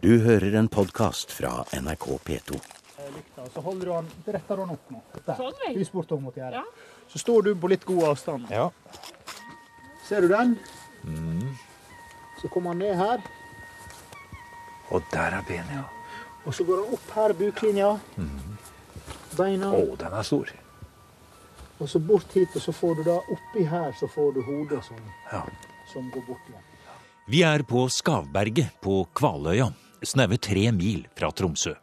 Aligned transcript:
Du 0.00 0.12
hører 0.22 0.54
en 0.58 0.68
podkast 0.70 1.32
fra 1.34 1.64
NRK 1.74 2.06
P2. 2.24 2.58
så 3.54 3.60
holder 3.64 3.86
du 3.86 3.92
den, 3.92 4.10
retter 4.34 4.60
han 4.62 4.70
opp 4.74 4.90
nå. 4.92 5.00
Der. 5.26 5.38
Sånn, 5.38 5.56
vel. 5.64 6.20
Mot 6.22 6.36
gjerdet. 6.38 6.60
Ja. 6.60 6.62
Så 7.10 7.18
står 7.22 7.42
du 7.48 7.54
på 7.58 7.70
litt 7.72 7.84
god 7.88 8.04
avstand. 8.12 8.46
Ja. 8.52 8.68
Ser 10.06 10.22
du 10.24 10.28
den? 10.30 10.54
Mm. 11.04 11.48
Så 12.42 12.50
kommer 12.52 12.74
han 12.74 12.78
ned 12.84 12.94
her, 12.98 13.22
Og 14.90 15.02
der 15.12 15.34
er 15.36 15.42
benet, 15.44 15.68
ja. 15.74 15.82
og 16.46 16.54
så 16.56 16.64
går 16.64 16.78
han 16.80 16.94
opp 16.96 17.10
her, 17.12 17.32
buklinja. 17.36 17.88
Beina, 19.36 19.68
Å, 19.76 19.96
den 20.00 20.14
er 20.16 20.22
stor. 20.24 20.48
og 21.78 21.88
så 21.92 21.98
bort 22.00 22.32
hit, 22.32 22.48
og 22.56 22.62
så 22.64 22.72
får 22.72 22.94
du 22.96 23.02
da 23.10 23.18
oppi 23.34 23.66
her, 23.68 23.92
så 24.00 24.08
får 24.08 24.32
du 24.34 24.40
hodet 24.46 24.80
som, 24.86 24.96
Ja. 25.32 25.42
som 25.92 26.08
går 26.14 26.24
bort 26.26 26.48
igjen. 26.48 26.64
Vi 27.28 27.42
er 27.44 27.62
på 27.68 27.84
Skavberget 27.92 28.80
på 28.80 29.04
Kvaløya, 29.12 29.68
snaue 30.02 30.38
tre 30.38 30.70
mil 30.72 31.06
fra 31.16 31.30
Tromsø. 31.32 31.74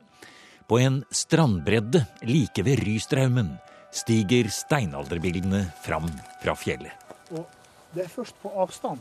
På 0.67 0.79
en 0.81 1.03
strandbredde 1.13 2.05
like 2.25 2.63
ved 2.65 2.79
Rystraumen 2.85 3.55
stiger 3.93 4.49
steinalderbildene 4.51 5.65
fram 5.85 6.07
fra 6.43 6.55
fjellet. 6.57 6.91
Og 7.31 7.45
det 7.95 8.05
er 8.05 8.11
først 8.11 8.35
på 8.41 8.51
avstand 8.59 8.99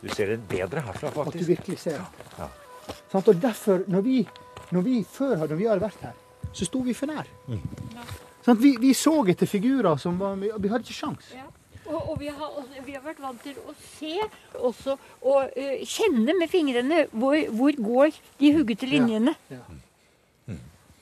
Du 0.00 0.08
ser 0.14 0.30
det 0.32 0.40
bedre 0.48 0.80
herfra, 0.80 1.08
at 1.08 1.14
du 1.14 1.24
faktisk. 1.24 1.48
virkelig 1.48 1.78
ser. 1.78 2.00
Ja. 2.38 2.48
Sant? 3.12 3.28
Og 3.28 3.40
derfor, 3.42 3.82
når 3.88 4.00
vi, 4.06 4.18
når 4.72 4.82
vi 4.86 5.04
før 5.04 5.36
hadde 5.42 5.56
vi 5.58 5.66
hadde 5.68 5.82
vært 5.82 6.00
her, 6.04 6.14
så 6.52 6.64
sto 6.64 6.80
vi 6.86 6.94
for 6.96 7.10
nær. 7.10 7.28
Mm. 7.48 7.60
Sånn, 8.44 8.56
Vi, 8.62 8.76
vi 8.80 8.94
så 8.96 9.12
etter 9.28 9.46
figurer 9.46 9.98
som 10.00 10.16
var 10.18 10.38
Vi 10.40 10.48
vi 10.56 10.68
hadde 10.72 10.86
ikke 10.86 10.96
sjans. 10.96 11.32
Ja. 11.36 11.44
Og, 12.06 12.16
vi, 12.20 12.28
har, 12.28 12.56
vi 12.86 12.94
har 12.96 13.02
vært 13.04 13.20
vant 13.22 13.42
til 13.42 13.58
å 13.68 13.74
se 13.96 14.14
også, 14.56 14.96
og 15.22 15.52
uh, 15.56 15.84
kjenne 15.84 16.34
med 16.38 16.50
fingrene 16.52 17.04
hvor, 17.12 17.36
hvor 17.56 17.78
går 17.90 18.18
de 18.40 18.52
huggete 18.56 18.88
linjene. 18.90 19.34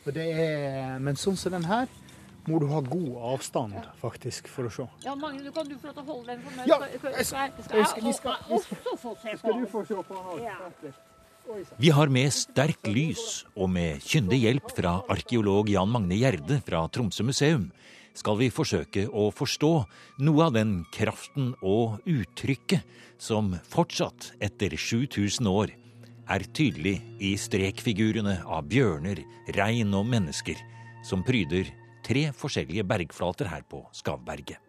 Og 0.08 0.14
det 0.16 0.24
er, 0.32 0.94
men 1.04 1.18
sånn 1.20 1.36
som 1.36 1.52
den 1.52 1.66
her 1.68 1.88
må 2.48 2.56
du 2.62 2.68
ha 2.70 2.78
god 2.80 3.16
avstand 3.34 3.74
faktisk 4.00 4.46
for 4.48 4.70
å 4.70 4.72
se. 4.72 4.86
Ja, 5.04 5.12
Magne, 5.20 5.42
du 5.44 5.52
kan 5.52 5.68
du 5.68 5.74
få 5.76 5.90
lov 5.90 5.98
til 5.98 6.04
å 6.06 6.14
holde 6.14 6.32
den 6.32 6.46
for 6.46 6.56
meg? 6.56 6.70
Ja, 6.70 6.78
jeg 6.86 7.00
skal- 7.02 7.12
jeg 7.18 7.26
skal- 7.66 8.04
jeg 8.06 8.14
skal- 8.16 8.44
også 8.48 8.96
få 9.02 9.12
se 9.20 9.34
på 9.34 9.38
Skal 9.42 9.60
du 9.60 9.66
få 9.66 9.84
se 9.86 9.94
på 9.94 10.14
den 10.14 10.24
òg? 10.32 10.42
Ja. 10.44 10.56
Vi 11.78 11.88
har 11.88 12.06
med 12.12 12.32
sterkt 12.32 12.86
lys 12.92 13.44
og 13.56 13.70
med 13.70 14.00
kyndig 14.00 14.42
hjelp 14.42 14.70
fra 14.76 15.02
arkeolog 15.08 15.68
Jan 15.68 15.88
Magne 15.88 16.16
Gjerde 16.18 16.62
fra 16.64 16.86
Tromsø 16.88 17.24
museum 17.24 17.70
skal 18.18 18.38
vi 18.40 18.50
forsøke 18.50 19.06
å 19.08 19.28
forstå 19.34 19.72
noe 20.26 20.46
av 20.48 20.56
den 20.56 20.80
kraften 20.94 21.52
og 21.62 22.02
uttrykket 22.08 22.86
som 23.22 23.52
fortsatt, 23.70 24.32
etter 24.42 24.74
7000 24.74 25.50
år, 25.50 25.74
er 26.28 26.44
tydelig 26.52 26.98
i 27.24 27.32
strekfigurene 27.40 28.40
av 28.44 28.66
bjørner, 28.68 29.22
rein 29.56 29.94
og 29.96 30.08
mennesker 30.10 30.60
som 31.06 31.24
pryder 31.24 31.70
tre 32.04 32.28
forskjellige 32.36 32.84
bergflater 32.88 33.48
her 33.48 33.64
på 33.68 33.86
Skavberget. 33.96 34.67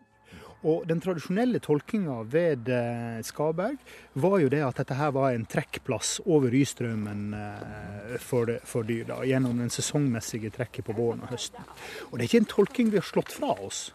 Og 0.68 0.84
den 0.90 1.00
tradisjonelle 1.00 1.62
tolkinga 1.64 2.18
ved 2.28 2.68
eh, 2.74 3.20
Skaberg 3.24 3.78
var 4.20 4.40
jo 4.44 4.50
det 4.52 4.60
at 4.66 4.82
dette 4.82 4.98
her 5.00 5.14
var 5.16 5.32
en 5.32 5.46
trekkplass 5.48 6.18
over 6.26 6.52
Rystrømmen 6.52 7.22
eh, 7.38 8.18
for, 8.20 8.52
for 8.68 8.88
dyr, 8.88 9.06
da, 9.08 9.22
gjennom 9.28 9.62
den 9.62 9.72
sesongmessige 9.72 10.52
trekket 10.56 10.90
på 10.90 10.98
våren 10.98 11.24
og 11.24 11.32
høsten. 11.32 11.64
Og 12.10 12.18
det 12.18 12.26
er 12.26 12.28
ikke 12.28 12.44
en 12.44 12.52
tolking 12.56 12.92
vi 12.92 13.00
har 13.00 13.08
slått 13.08 13.32
fra 13.32 13.54
oss. 13.56 13.86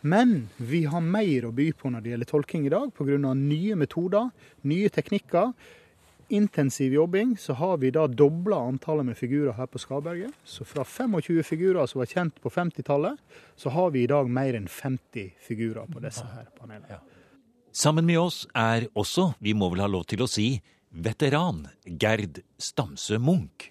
Men 0.00 0.48
vi 0.56 0.86
har 0.88 1.04
mer 1.04 1.46
å 1.46 1.52
by 1.54 1.68
på 1.76 1.92
når 1.92 2.02
det 2.02 2.14
gjelder 2.14 2.30
tolking 2.30 2.66
i 2.66 2.72
dag, 2.72 2.90
pga. 2.96 3.34
nye 3.36 3.76
metoder, 3.78 4.30
nye 4.66 4.90
teknikker. 4.90 5.52
Intensiv 6.30 6.92
jobbing, 6.94 7.36
så 7.38 7.56
har 7.58 7.80
vi 7.82 7.90
da 7.90 8.06
dobla 8.06 8.60
antallet 8.68 9.06
med 9.06 9.18
figurer 9.18 9.56
her 9.56 9.66
på 9.66 9.80
Skaberget. 9.82 10.34
Så 10.44 10.64
fra 10.64 10.84
25 10.84 11.42
figurer 11.42 11.86
som 11.90 11.98
var 12.02 12.10
kjent 12.10 12.36
på 12.42 12.52
50-tallet, 12.54 13.18
så 13.56 13.72
har 13.74 13.90
vi 13.90 14.04
i 14.04 14.10
dag 14.10 14.30
mer 14.30 14.54
enn 14.54 14.68
50 14.70 15.32
figurer 15.42 15.90
på 15.90 16.02
disse 16.04 16.26
her 16.36 16.46
panelene. 16.58 17.00
Sammen 17.72 18.06
med 18.06 18.18
oss 18.18 18.44
er 18.54 18.86
også, 18.98 19.32
vi 19.38 19.54
må 19.54 19.68
vel 19.74 19.82
ha 19.82 19.90
lov 19.90 20.06
til 20.10 20.22
å 20.22 20.30
si, 20.30 20.52
veteran 20.90 21.66
Gerd 21.86 22.42
Stamse 22.58 23.18
Munch. 23.18 23.70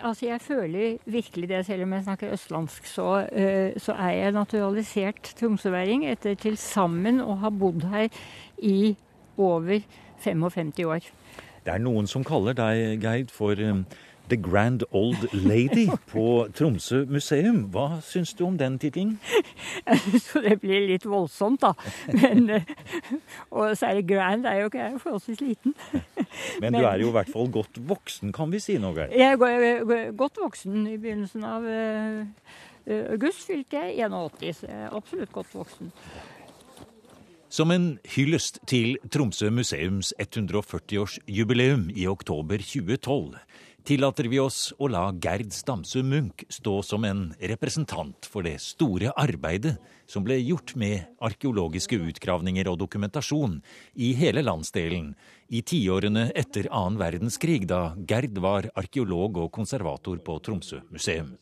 Altså, 0.00 0.26
Jeg 0.26 0.40
føler 0.40 0.98
virkelig 1.04 1.48
det, 1.48 1.64
selv 1.66 1.82
om 1.82 1.92
jeg 1.92 2.04
snakker 2.04 2.32
østlandsk, 2.32 2.86
så, 2.86 3.08
uh, 3.26 3.78
så 3.78 3.92
er 3.92 4.10
jeg 4.10 4.32
naturalisert 4.32 5.34
tromsøværing 5.38 6.06
etter 6.06 6.34
til 6.34 6.56
sammen 6.56 7.20
å 7.20 7.34
ha 7.42 7.50
bodd 7.50 7.86
her 7.90 8.08
i 8.62 8.96
over 9.36 9.82
55 10.22 10.84
år. 10.86 11.10
Det 11.64 11.74
er 11.74 11.82
noen 11.82 12.06
som 12.08 12.24
kaller 12.24 12.56
deg, 12.56 13.02
Geir, 13.02 13.26
for 13.32 13.58
um, 13.60 13.82
The 14.30 14.36
Grand 14.38 14.84
Old 14.94 15.24
Lady 15.34 15.88
på 16.08 16.22
Tromsø 16.56 17.02
museum. 17.10 17.64
Hva 17.74 17.98
syns 18.06 18.32
du 18.38 18.44
om 18.46 18.56
den 18.60 18.78
tittelen? 18.80 19.16
Så 20.26 20.40
det 20.44 20.60
blir 20.62 20.86
litt 20.88 21.04
voldsomt, 21.10 21.60
da. 21.64 21.72
Men, 22.14 22.46
eh, 22.60 22.70
og 23.56 23.74
særlig 23.76 24.06
Grand 24.12 24.46
er 24.46 24.60
jo 24.62 24.70
ikke 24.70 24.80
jeg 24.84 25.00
forholdsvis 25.02 25.42
liten. 25.42 25.74
Men 26.62 26.78
du 26.78 26.80
er 26.86 27.02
jo 27.02 27.10
i 27.10 27.16
hvert 27.18 27.32
fall 27.34 27.50
godt 27.52 27.80
voksen, 27.90 28.32
kan 28.36 28.52
vi 28.54 28.62
si 28.62 28.78
nå, 28.80 28.94
Geir. 28.96 29.10
Jeg 29.12 29.34
er 29.34 29.40
go- 29.42 29.84
go- 29.90 30.02
godt 30.24 30.38
voksen. 30.46 30.84
I 30.86 30.96
begynnelsen 31.02 31.44
av 31.50 31.66
eh, 31.66 32.20
eh, 32.86 33.04
august 33.16 33.44
fylte 33.50 33.82
jeg 33.82 33.98
81, 34.06 34.62
så 34.62 34.70
jeg 34.70 34.84
er 34.86 34.94
absolutt 34.96 35.34
godt 35.34 35.52
voksen. 35.58 35.90
Som 37.50 37.72
en 37.74 37.86
hyllest 38.14 38.60
til 38.70 38.92
Tromsø 39.10 39.48
museums 39.50 40.12
140-årsjubileum 40.22 41.88
i 41.98 42.04
oktober 42.06 42.62
2012 42.62 43.40
tillater 43.90 44.28
vi 44.30 44.38
oss 44.38 44.68
å 44.78 44.86
la 44.92 45.08
Gerd 45.18 45.50
Stamsø 45.56 46.04
Munch 46.06 46.44
stå 46.52 46.76
som 46.86 47.02
en 47.08 47.24
representant 47.50 48.28
for 48.30 48.46
det 48.46 48.60
store 48.62 49.10
arbeidet 49.18 49.74
som 50.06 50.22
ble 50.22 50.36
gjort 50.38 50.76
med 50.78 51.08
arkeologiske 51.26 51.98
utgravninger 52.12 52.70
og 52.70 52.78
dokumentasjon 52.84 53.58
i 53.98 54.12
hele 54.20 54.46
landsdelen 54.46 55.16
i 55.50 55.64
tiårene 55.66 56.28
etter 56.38 56.70
annen 56.70 57.02
verdenskrig, 57.02 57.64
da 57.66 57.96
Gerd 58.06 58.38
var 58.38 58.70
arkeolog 58.78 59.42
og 59.42 59.50
konservator 59.58 60.22
på 60.22 60.38
Tromsø 60.38 60.84
museum. 60.94 61.34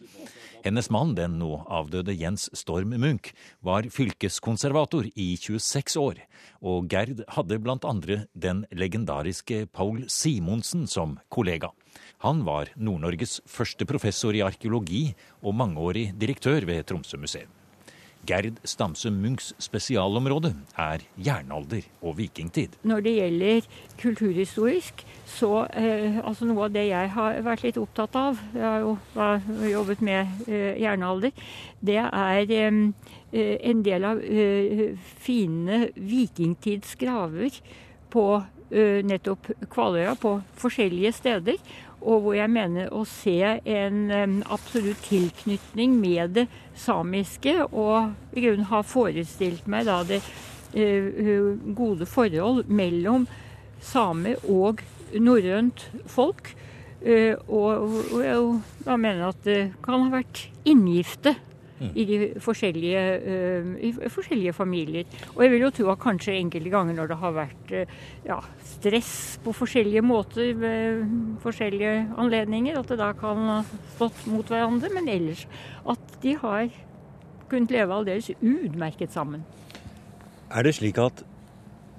Hennes 0.64 0.88
mann, 0.90 1.14
den 1.14 1.36
nå 1.38 1.60
avdøde 1.70 2.14
Jens 2.18 2.48
Storm 2.56 2.94
Munch, 2.98 3.30
var 3.62 3.86
fylkeskonservator 3.94 5.06
i 5.14 5.28
26 5.38 5.98
år, 6.02 6.22
og 6.62 6.88
Gerd 6.90 7.22
hadde 7.36 7.60
blant 7.62 7.86
andre 7.86 8.24
den 8.34 8.64
legendariske 8.74 9.66
Paul 9.72 10.04
Simonsen 10.10 10.88
som 10.90 11.18
kollega. 11.30 11.70
Han 12.26 12.42
var 12.46 12.72
Nord-Norges 12.74 13.38
første 13.46 13.86
professor 13.86 14.34
i 14.34 14.42
arkeologi 14.42 15.04
og 15.42 15.54
mangeårig 15.54 16.10
direktør 16.18 16.66
ved 16.66 16.86
Tromsø 16.90 17.20
museum. 17.22 17.57
Gerd 18.28 18.58
Stamse 18.68 19.10
Munchs 19.10 19.54
spesialområde 19.62 20.52
er 20.76 21.04
jernalder 21.16 21.86
og 22.02 22.18
vikingtid. 22.18 22.76
Når 22.84 23.04
det 23.06 23.14
gjelder 23.16 23.68
kulturhistorisk, 24.00 25.04
så 25.28 25.64
eh, 25.72 26.20
altså 26.20 26.48
noe 26.48 26.66
av 26.66 26.74
det 26.74 26.84
jeg 26.90 27.12
har 27.14 27.40
vært 27.46 27.64
litt 27.64 27.80
opptatt 27.80 28.18
av, 28.20 28.42
jeg 28.52 28.66
har 28.66 28.84
jo 28.84 28.92
har 29.14 29.40
jobbet 29.70 30.04
med 30.04 30.44
eh, 30.48 30.76
jernalder, 30.82 31.32
det 31.80 31.98
er 32.04 32.54
eh, 32.58 32.78
eh, 33.32 33.56
en 33.72 33.82
del 33.86 34.08
av 34.10 34.20
eh, 34.20 34.86
fine 35.24 35.86
vikingtidsgraver 35.96 37.60
på 38.12 38.28
eh, 38.70 39.00
nettopp 39.04 39.52
Kvaløya, 39.72 40.16
på 40.20 40.38
forskjellige 40.60 41.12
steder. 41.16 41.60
Og 41.98 42.22
hvor 42.22 42.36
jeg 42.36 42.50
mener 42.50 42.92
å 42.94 43.02
se 43.08 43.40
en 43.58 44.42
absolutt 44.46 45.00
tilknytning 45.08 45.96
med 45.98 46.36
det 46.36 46.46
samiske, 46.78 47.56
og 47.72 48.14
i 48.36 48.44
grunnen 48.44 48.70
har 48.70 48.86
forestilt 48.86 49.66
meg 49.66 49.88
da 49.88 49.98
det 50.06 50.20
eh, 50.78 51.10
gode 51.74 52.06
forhold 52.06 52.70
mellom 52.70 53.26
same 53.82 54.36
og 54.46 54.84
norrønt 55.14 55.88
folk. 56.06 56.54
Og, 56.98 57.92
jeg 58.18 58.98
mener 58.98 59.28
at 59.28 59.44
det 59.46 59.60
kan 59.86 60.08
ha 60.08 60.16
vært 60.18 60.40
inngifte 60.66 61.36
i 61.94 62.04
de 62.08 62.18
forskjellige, 62.42 63.02
uh, 63.22 63.70
i 63.84 63.92
forskjellige 64.10 64.54
familier. 64.56 65.06
Og 65.34 65.44
jeg 65.44 65.52
vil 65.52 65.64
jo 65.66 65.70
tro 65.74 65.92
at 65.92 66.02
kanskje 66.02 66.36
enkelte 66.38 66.72
ganger 66.72 66.98
når 66.98 67.12
det 67.12 67.20
har 67.22 67.36
vært 67.36 67.72
uh, 67.74 67.94
ja, 68.26 68.40
stress 68.74 69.12
på 69.44 69.54
forskjellige 69.56 70.02
måter 70.02 70.52
ved 70.58 71.04
forskjellige 71.44 71.94
anledninger, 72.18 72.78
at 72.78 72.90
det 72.90 73.00
da 73.00 73.12
kan 73.18 73.46
ha 73.50 73.62
stått 73.94 74.26
mot 74.30 74.48
hverandre. 74.48 74.92
Men 74.94 75.08
ellers 75.12 75.46
at 75.88 76.20
de 76.22 76.36
har 76.40 76.68
kunnet 77.48 77.72
leve 77.72 77.94
aldeles 77.94 78.30
utmerket 78.40 79.14
sammen. 79.14 79.44
Er 80.48 80.64
det 80.64 80.78
slik 80.78 80.98
at 81.00 81.24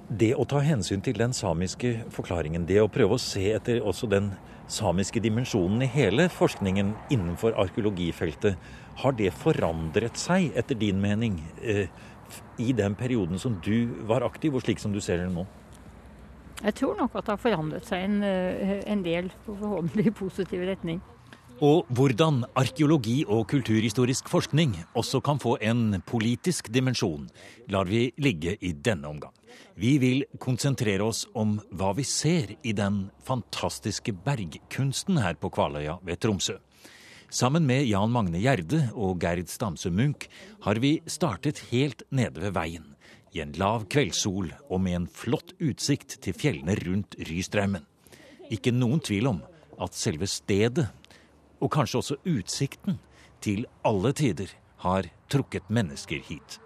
det 0.10 0.34
å 0.34 0.46
ta 0.50 0.62
hensyn 0.66 1.04
til 1.06 1.18
den 1.20 1.34
samiske 1.38 2.00
forklaringen, 2.14 2.66
det 2.66 2.80
å 2.82 2.90
prøve 2.90 3.18
å 3.18 3.22
se 3.22 3.44
etter 3.54 3.84
også 3.86 4.10
den 4.10 4.32
samiske 4.70 5.22
dimensjonen 5.22 5.84
i 5.86 5.90
hele 5.90 6.28
forskningen 6.34 6.94
innenfor 7.14 7.58
arkeologifeltet, 7.62 8.58
har 9.02 9.16
det 9.18 9.32
forandret 9.36 10.20
seg, 10.20 10.52
etter 10.60 10.78
din 10.80 11.00
mening, 11.02 11.40
eh, 11.62 11.88
i 12.60 12.74
den 12.74 12.96
perioden 12.96 13.40
som 13.40 13.60
du 13.66 13.90
var 14.10 14.26
aktiv, 14.26 14.56
og 14.56 14.62
slik 14.66 14.80
som 14.80 14.94
du 14.94 15.00
ser 15.02 15.24
det 15.24 15.32
nå? 15.34 15.46
Jeg 16.60 16.76
tror 16.76 16.98
nok 17.00 17.16
at 17.16 17.26
det 17.26 17.36
har 17.38 17.40
forandret 17.40 17.88
seg 17.88 18.04
en, 18.04 18.24
eh, 18.24 18.84
en 18.86 19.04
del, 19.04 19.32
forhåpentlig 19.46 20.08
i 20.08 20.12
positiv 20.12 20.66
retning. 20.68 21.02
Og 21.62 21.86
hvordan 21.92 22.46
arkeologi 22.56 23.26
og 23.28 23.48
kulturhistorisk 23.52 24.30
forskning 24.32 24.78
også 24.96 25.20
kan 25.24 25.40
få 25.40 25.58
en 25.60 26.02
politisk 26.08 26.72
dimensjon, 26.72 27.28
lar 27.68 27.84
vi 27.84 28.14
ligge 28.18 28.56
i 28.62 28.72
denne 28.72 29.08
omgang. 29.08 29.34
Vi 29.76 29.98
vil 29.98 30.24
konsentrere 30.40 31.04
oss 31.04 31.26
om 31.36 31.58
hva 31.72 31.92
vi 31.98 32.04
ser 32.04 32.56
i 32.64 32.72
den 32.72 33.10
fantastiske 33.28 34.14
bergkunsten 34.14 35.20
her 35.20 35.36
på 35.36 35.52
Kvaløya 35.52 36.00
ved 36.04 36.20
Tromsø. 36.20 36.60
Sammen 37.30 37.66
med 37.66 37.86
Jan 37.86 38.10
Magne 38.10 38.40
Gjerde 38.42 38.88
og 38.98 39.20
Gerd 39.22 39.52
Stamse 39.54 39.92
Munch 39.94 40.26
har 40.66 40.80
vi 40.82 40.96
startet 41.06 41.60
helt 41.70 42.02
nede 42.10 42.42
ved 42.42 42.56
veien. 42.56 42.88
I 43.38 43.44
en 43.44 43.52
lav 43.54 43.86
kveldssol 43.94 44.48
og 44.66 44.82
med 44.82 44.98
en 44.98 45.06
flott 45.06 45.54
utsikt 45.62 46.16
til 46.26 46.34
fjellene 46.34 46.74
rundt 46.82 47.14
Rystraumen. 47.30 47.86
Ikke 48.50 48.74
noen 48.74 48.98
tvil 49.06 49.30
om 49.30 49.44
at 49.78 49.94
selve 49.94 50.26
stedet, 50.26 50.88
og 51.62 51.70
kanskje 51.76 52.02
også 52.02 52.18
utsikten, 52.26 52.98
til 53.46 53.68
alle 53.86 54.10
tider 54.18 54.50
har 54.82 55.06
trukket 55.30 55.70
mennesker 55.70 56.26
hit. 56.26 56.58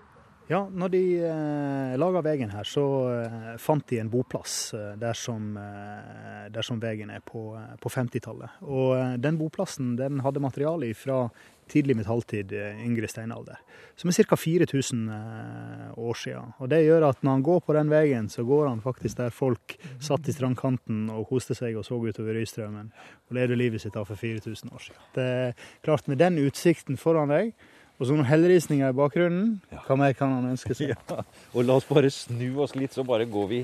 Ja, 0.48 0.66
når 0.68 0.92
de 0.92 1.02
eh, 1.24 1.94
laga 2.00 2.24
veien 2.24 2.52
her, 2.52 2.68
så 2.68 2.84
eh, 3.14 3.54
fant 3.60 3.86
de 3.90 4.00
en 4.02 4.10
boplass 4.12 4.74
eh, 4.76 4.90
der, 5.00 5.16
som, 5.16 5.54
eh, 5.60 6.43
der 6.54 6.66
som 6.66 6.82
veien 6.82 7.12
er 7.14 7.24
på, 7.26 7.54
eh, 7.60 7.74
på 7.82 7.92
50-tallet. 7.92 8.62
Og 8.66 8.96
eh, 8.98 9.18
den 9.22 9.40
boplassen 9.42 9.96
den 10.00 10.22
hadde 10.26 10.44
materiale 10.44 10.94
fra 10.98 11.28
tidlig 11.72 11.96
metalltid, 11.98 12.54
eh, 12.54 12.80
yngre 12.86 13.08
steinalder, 13.08 13.60
som 13.96 14.10
er 14.10 14.18
ca. 14.24 14.38
4000 14.38 15.10
eh, 15.10 16.00
år 16.00 16.18
siden. 16.20 16.54
Og 16.60 16.70
det 16.70 16.84
gjør 16.84 17.10
at 17.10 17.22
når 17.24 17.38
han 17.38 17.46
går 17.46 17.60
på 17.66 17.76
den 17.78 17.92
veien, 17.92 18.30
så 18.30 18.46
går 18.48 18.68
han 18.70 18.82
faktisk 18.82 19.18
der 19.18 19.34
folk 19.34 19.78
satt 20.04 20.28
i 20.28 20.36
strandkanten 20.36 21.10
og 21.14 21.28
koste 21.30 21.56
seg 21.58 21.78
og 21.78 21.86
så 21.88 22.00
utover 22.00 22.40
Øystrømmen 22.42 22.92
og 23.30 23.38
levde 23.38 23.60
livet 23.60 23.84
sitt 23.84 23.96
av 24.00 24.10
for 24.10 24.20
4000 24.20 24.74
år 24.74 24.88
siden. 24.88 25.06
Det 25.16 25.30
er 25.30 25.56
klart, 25.86 26.08
med 26.08 26.22
den 26.22 26.42
utsikten 26.44 27.00
foran 27.00 27.34
deg, 27.34 27.54
og 28.00 28.08
så 28.08 28.16
noen 28.16 28.28
helleristninger 28.28 28.90
i 28.90 28.98
bakgrunnen, 28.98 29.50
hva 29.86 29.98
mer 30.00 30.16
kan 30.18 30.34
han 30.34 30.52
ønske 30.54 30.76
seg? 30.76 30.96
Ja, 31.14 31.24
og 31.54 31.66
la 31.66 31.78
oss 31.78 31.88
bare 31.88 32.10
snu 32.12 32.50
oss 32.64 32.76
litt, 32.76 32.94
så 32.96 33.06
bare 33.08 33.30
går 33.30 33.48
vi 33.52 33.64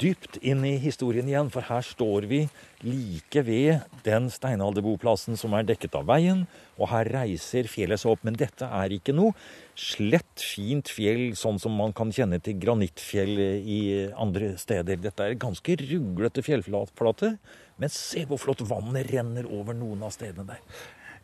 dypt 0.00 0.38
inn 0.42 0.64
i 0.66 0.74
historien 0.82 1.28
igjen. 1.28 1.50
For 1.52 1.66
her 1.68 1.84
står 1.86 2.26
vi 2.30 2.40
like 2.84 3.44
ved 3.46 3.84
den 4.06 4.28
steinalderboplassen 4.32 5.38
som 5.40 5.54
er 5.56 5.66
dekket 5.68 5.96
av 5.98 6.08
veien. 6.10 6.44
Og 6.78 6.90
her 6.90 7.10
reiser 7.14 7.70
fjellet 7.70 8.02
seg 8.02 8.14
opp. 8.14 8.24
Men 8.26 8.38
dette 8.40 8.66
er 8.66 8.96
ikke 8.96 9.14
noe 9.16 9.36
slett, 9.78 10.42
fint 10.42 10.90
fjell, 10.90 11.32
sånn 11.38 11.60
som 11.62 11.76
man 11.78 11.94
kan 11.96 12.12
kjenne 12.14 12.40
til 12.42 12.58
granittfjell 12.62 13.38
i 13.60 13.80
andre 14.10 14.54
steder. 14.60 15.00
Dette 15.02 15.30
er 15.30 15.38
ganske 15.40 15.78
ruglete 15.84 16.44
fjellflate. 16.46 17.36
Men 17.80 17.90
se 17.90 18.26
hvor 18.28 18.42
flott 18.42 18.62
vannet 18.68 19.08
renner 19.10 19.48
over 19.50 19.74
noen 19.76 20.04
av 20.06 20.14
stedene 20.14 20.54
der. 20.54 20.62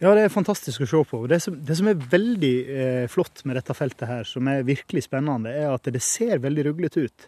Ja, 0.00 0.15
det 0.17 0.23
er 0.25 0.32
fantastisk 0.32 0.81
å 0.81 0.87
se 0.88 0.99
på. 1.11 1.19
Det 1.29 1.37
som, 1.44 1.59
det 1.61 1.75
som 1.77 1.88
er 1.91 2.05
veldig 2.12 2.55
eh, 2.73 3.06
flott 3.12 3.43
med 3.44 3.59
dette 3.59 3.75
feltet 3.77 4.09
her, 4.09 4.25
som 4.25 4.49
er 4.49 4.65
virkelig 4.65 5.05
spennende, 5.05 5.53
er 5.53 5.75
at 5.75 5.91
det 5.93 6.00
ser 6.00 6.41
veldig 6.41 6.71
ruglete 6.71 7.05
ut. 7.05 7.27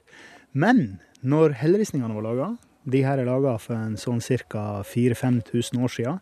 Men 0.53 1.01
når 1.23 1.57
helleristningene 1.61 2.17
var 2.17 2.27
laga, 2.27 2.51
de 2.85 3.03
her 3.07 3.21
er 3.23 3.29
laga 3.29 3.57
for 3.63 3.79
en 3.79 3.97
sånn 4.01 4.21
ca. 4.51 4.83
4000-5000 4.87 5.83
år 5.83 5.93
siden, 5.97 6.21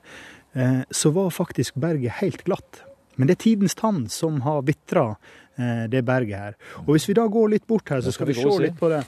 eh, 0.54 0.80
så 0.90 1.12
var 1.16 1.30
faktisk 1.34 1.78
berget 1.80 2.20
helt 2.20 2.44
glatt. 2.44 2.82
Men 3.16 3.28
det 3.28 3.38
er 3.38 3.44
tidens 3.44 3.74
tann 3.74 4.08
som 4.08 4.42
har 4.46 4.62
vitra 4.62 5.14
eh, 5.56 5.86
det 5.90 6.04
berget 6.04 6.38
her. 6.38 6.58
Og 6.86 6.94
hvis 6.94 7.08
vi 7.08 7.16
da 7.16 7.26
går 7.26 7.54
litt 7.56 7.66
bort 7.66 7.88
her, 7.90 8.04
så 8.04 8.12
skal 8.12 8.30
vi 8.30 8.36
se 8.38 8.58
litt 8.60 8.78
på 8.78 8.92
det. 8.92 9.02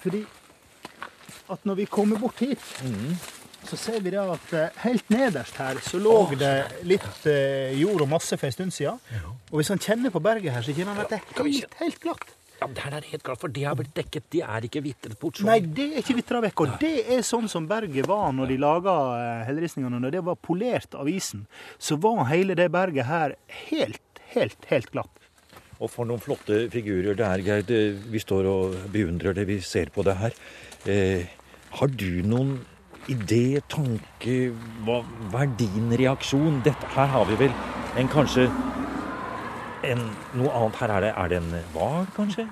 Fordi 0.00 0.24
at 1.50 1.66
når 1.66 1.82
vi 1.82 1.86
kommer 1.90 2.18
bort 2.18 2.40
hit, 2.40 2.62
så 3.66 3.76
ser 3.76 4.00
vi 4.00 4.12
da 4.14 4.24
at 4.32 4.52
eh, 4.56 4.82
helt 4.86 5.12
nederst 5.12 5.60
her 5.60 5.78
så 5.84 6.00
lå 6.00 6.16
det 6.40 6.54
litt 6.88 7.26
jord 7.76 8.06
og 8.06 8.12
masse 8.16 8.38
for 8.40 8.48
en 8.48 8.56
stund 8.56 8.74
siden. 8.74 9.00
Og 9.50 9.60
hvis 9.60 9.72
han 9.74 9.82
kjenner 9.82 10.14
på 10.14 10.22
berget 10.24 10.54
her, 10.56 10.64
så 10.64 10.72
kjenner 10.72 10.96
han 10.96 11.04
at 11.04 11.12
det 11.12 11.20
er 11.20 11.42
helt, 11.44 11.80
helt 11.82 12.00
glatt. 12.00 12.36
Ja, 12.60 12.66
Der 12.76 12.96
er 12.98 13.06
helt 13.08 13.22
klart, 13.24 13.40
for 13.40 13.48
det 13.48 13.64
har 13.64 13.76
blitt 13.78 13.94
dekket. 13.96 14.26
De 14.32 14.42
er 14.44 14.66
ikke 14.66 14.82
vitret 14.84 15.16
bort 15.20 15.38
sånn. 15.40 15.48
Nei, 15.48 15.60
det 15.64 15.86
er 15.94 16.02
ikke 16.02 16.18
vitra 16.18 16.42
vekk. 16.44 16.60
Og 16.64 16.74
det 16.82 16.92
er 17.16 17.22
sånn 17.24 17.48
som 17.48 17.68
berget 17.70 18.08
var 18.10 18.34
når 18.36 18.52
de 18.52 18.58
laga 18.60 18.96
eh, 19.16 19.46
helleristningene. 19.48 20.00
Når 20.04 20.16
det 20.18 20.22
var 20.26 20.36
polert 20.36 20.96
av 20.98 21.08
isen, 21.08 21.46
så 21.80 21.96
var 22.00 22.26
hele 22.28 22.56
det 22.58 22.68
berget 22.74 23.08
her 23.08 23.36
helt, 23.70 24.20
helt, 24.34 24.68
helt 24.68 24.92
glatt. 24.92 25.16
Og 25.80 25.88
for 25.88 26.04
noen 26.04 26.20
flotte 26.20 26.66
figurer 26.72 27.16
det 27.16 27.24
er, 27.24 27.44
Geir. 27.46 27.96
Vi 28.12 28.20
står 28.20 28.48
og 28.50 28.76
beundrer 28.92 29.32
det 29.36 29.46
vi 29.48 29.56
ser 29.64 29.88
på 29.94 30.04
det 30.04 30.18
her. 30.20 30.36
Eh, 30.84 31.24
har 31.80 31.96
du 31.96 32.20
noen 32.28 32.58
idé, 33.08 33.62
tanke 33.72 34.50
hva, 34.84 35.00
hva 35.32 35.46
er 35.46 35.56
din 35.56 35.88
reaksjon? 35.96 36.60
Dette, 36.66 36.92
her 36.92 37.08
har 37.14 37.24
vi 37.30 37.40
vel 37.46 37.56
en 37.96 38.12
kanskje 38.12 38.50
en, 39.86 40.04
Noe 40.38 40.52
annet 40.56 40.80
her 40.82 40.94
er 40.96 41.06
det. 41.06 41.12
Er 41.16 41.32
det 41.32 41.40
en 41.40 41.54
hval, 41.74 42.06
kanskje? 42.16 42.46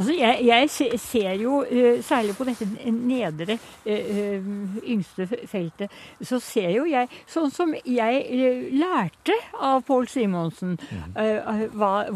Altså, 0.00 0.14
jeg, 0.16 0.38
jeg 0.48 0.98
ser 1.00 1.34
jo, 1.42 1.60
eh, 1.68 2.00
særlig 2.04 2.32
på 2.38 2.44
dette 2.48 2.66
nedre, 2.90 3.58
eh, 3.84 4.10
eh, 4.16 4.46
yngste 4.88 5.26
feltet, 5.50 5.92
så 6.24 6.38
ser 6.40 6.70
jo 6.72 6.86
jeg, 6.88 7.08
sånn 7.28 7.50
som 7.52 7.74
jeg 7.84 8.70
lærte 8.72 9.36
av 9.60 9.82
Pål 9.84 10.08
Simonsen, 10.08 10.78
eh, 11.20 11.66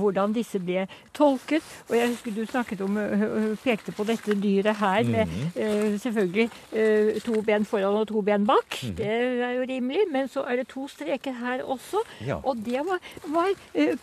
hvordan 0.01 0.33
disse 0.33 0.59
ble 0.65 0.87
tolket. 1.15 1.63
Og 1.91 1.97
jeg 1.99 2.15
husker 2.15 2.35
du 2.39 2.43
snakket 2.49 2.81
om, 2.87 2.97
pekte 3.63 3.93
på 3.93 4.07
dette 4.09 4.37
dyret 4.41 4.81
her, 4.81 5.05
med 5.05 5.29
eh, 5.55 5.99
selvfølgelig 6.01 6.49
to 7.25 7.43
ben 7.45 7.65
foran 7.69 8.01
og 8.01 8.09
to 8.09 8.23
ben 8.25 8.47
bak. 8.49 8.79
Det 8.97 9.07
er 9.07 9.53
jo 9.59 9.69
rimelig. 9.69 10.07
Men 10.15 10.29
så 10.33 10.45
er 10.49 10.63
det 10.63 10.69
to 10.73 10.87
streker 10.89 11.37
her 11.43 11.63
også. 11.63 12.01
Og 12.45 12.57
det 12.65 12.81
var, 12.87 13.03
var 13.29 13.53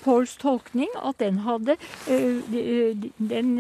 Pauls 0.04 0.36
tolkning 0.42 0.90
at 1.02 1.18
den 1.22 1.42
hadde 1.46 1.78
den, 2.08 3.52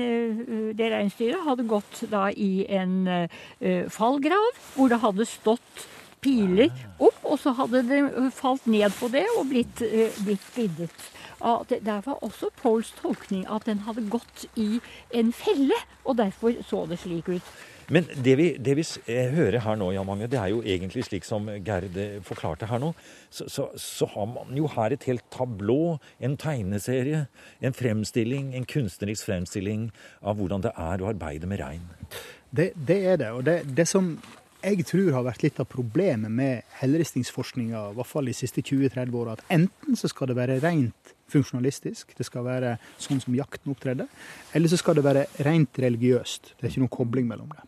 Det 0.77 0.91
reinsdyret 0.91 1.45
hadde 1.45 1.67
gått 1.69 2.03
da 2.11 2.27
i 2.31 2.65
en 2.69 3.07
eh, 3.07 3.87
fallgrav 3.91 4.61
hvor 4.75 4.91
det 4.91 5.01
hadde 5.03 5.27
stått 5.29 5.87
piler 6.21 6.69
opp, 7.01 7.17
og 7.23 7.39
så 7.41 7.53
hadde 7.57 7.83
det 7.89 7.99
eh, 8.05 8.29
falt 8.35 8.67
ned 8.69 8.93
på 8.99 9.09
det 9.13 9.25
og 9.37 9.49
blitt, 9.49 9.81
eh, 9.85 10.13
blitt 10.25 10.45
biddet. 10.55 11.09
Der 11.41 12.03
var 12.05 12.21
også 12.21 12.51
Pauls 12.61 12.91
tolkning 12.99 13.47
at 13.49 13.65
den 13.65 13.81
hadde 13.87 14.05
gått 14.13 14.45
i 14.61 14.77
en 15.17 15.31
felle, 15.33 15.77
og 16.05 16.19
derfor 16.21 16.59
så 16.67 16.85
det 16.89 16.99
slik 17.01 17.31
ut. 17.31 17.53
Men 17.91 18.07
det 18.23 18.35
vi, 18.39 18.47
det 18.55 18.75
vi 18.79 18.85
eh, 19.11 19.33
hører 19.35 19.59
her 19.65 19.75
nå, 19.79 19.89
Jan 19.91 20.07
Magne, 20.07 20.29
det 20.31 20.39
er 20.39 20.51
jo 20.53 20.61
egentlig 20.63 21.03
slik 21.09 21.25
som 21.27 21.49
Gerd 21.65 21.97
eh, 21.99 22.19
forklarte 22.23 22.69
her 22.69 22.79
nå. 22.79 22.93
Så, 23.29 23.49
så, 23.51 23.67
så 23.75 24.07
har 24.13 24.29
man 24.31 24.55
jo 24.55 24.69
her 24.71 24.95
et 24.95 25.07
helt 25.09 25.25
tablå, 25.33 25.97
en 26.23 26.37
tegneserie, 26.39 27.25
en 27.59 27.75
fremstilling, 27.75 28.53
en 28.55 28.67
kunstnerisk 28.69 29.27
fremstilling 29.27 29.89
av 30.23 30.39
hvordan 30.39 30.63
det 30.63 30.71
er 30.79 31.03
å 31.03 31.09
arbeide 31.11 31.49
med 31.51 31.59
rein. 31.59 31.83
Det, 32.51 32.71
det 32.75 33.01
er 33.11 33.19
det. 33.19 33.31
Og 33.35 33.43
det, 33.47 33.57
det 33.75 33.87
som 33.91 34.13
jeg 34.61 34.85
tror 34.87 35.09
har 35.15 35.25
vært 35.25 35.43
litt 35.43 35.59
av 35.59 35.67
problemet 35.67 36.31
med 36.31 36.61
helleristningsforskninga, 36.79 37.89
i 37.91 37.97
hvert 37.97 38.09
fall 38.09 38.29
de 38.29 38.35
siste 38.37 38.63
20-30 38.63 39.17
åra, 39.17 39.35
at 39.35 39.43
enten 39.51 39.97
så 39.99 40.07
skal 40.11 40.31
det 40.31 40.37
være 40.37 40.61
rent 40.63 41.15
funksjonalistisk, 41.31 42.13
det 42.17 42.27
skal 42.27 42.45
være 42.45 42.75
sånn 43.01 43.19
som 43.23 43.35
jakten 43.35 43.73
opptredde, 43.73 44.07
eller 44.55 44.71
så 44.71 44.79
skal 44.79 44.99
det 44.99 45.05
være 45.07 45.25
rent 45.47 45.79
religiøst. 45.81 46.53
Det 46.55 46.67
er 46.67 46.73
ikke 46.73 46.85
noen 46.85 46.95
kobling 46.99 47.29
mellom 47.31 47.51
det. 47.51 47.67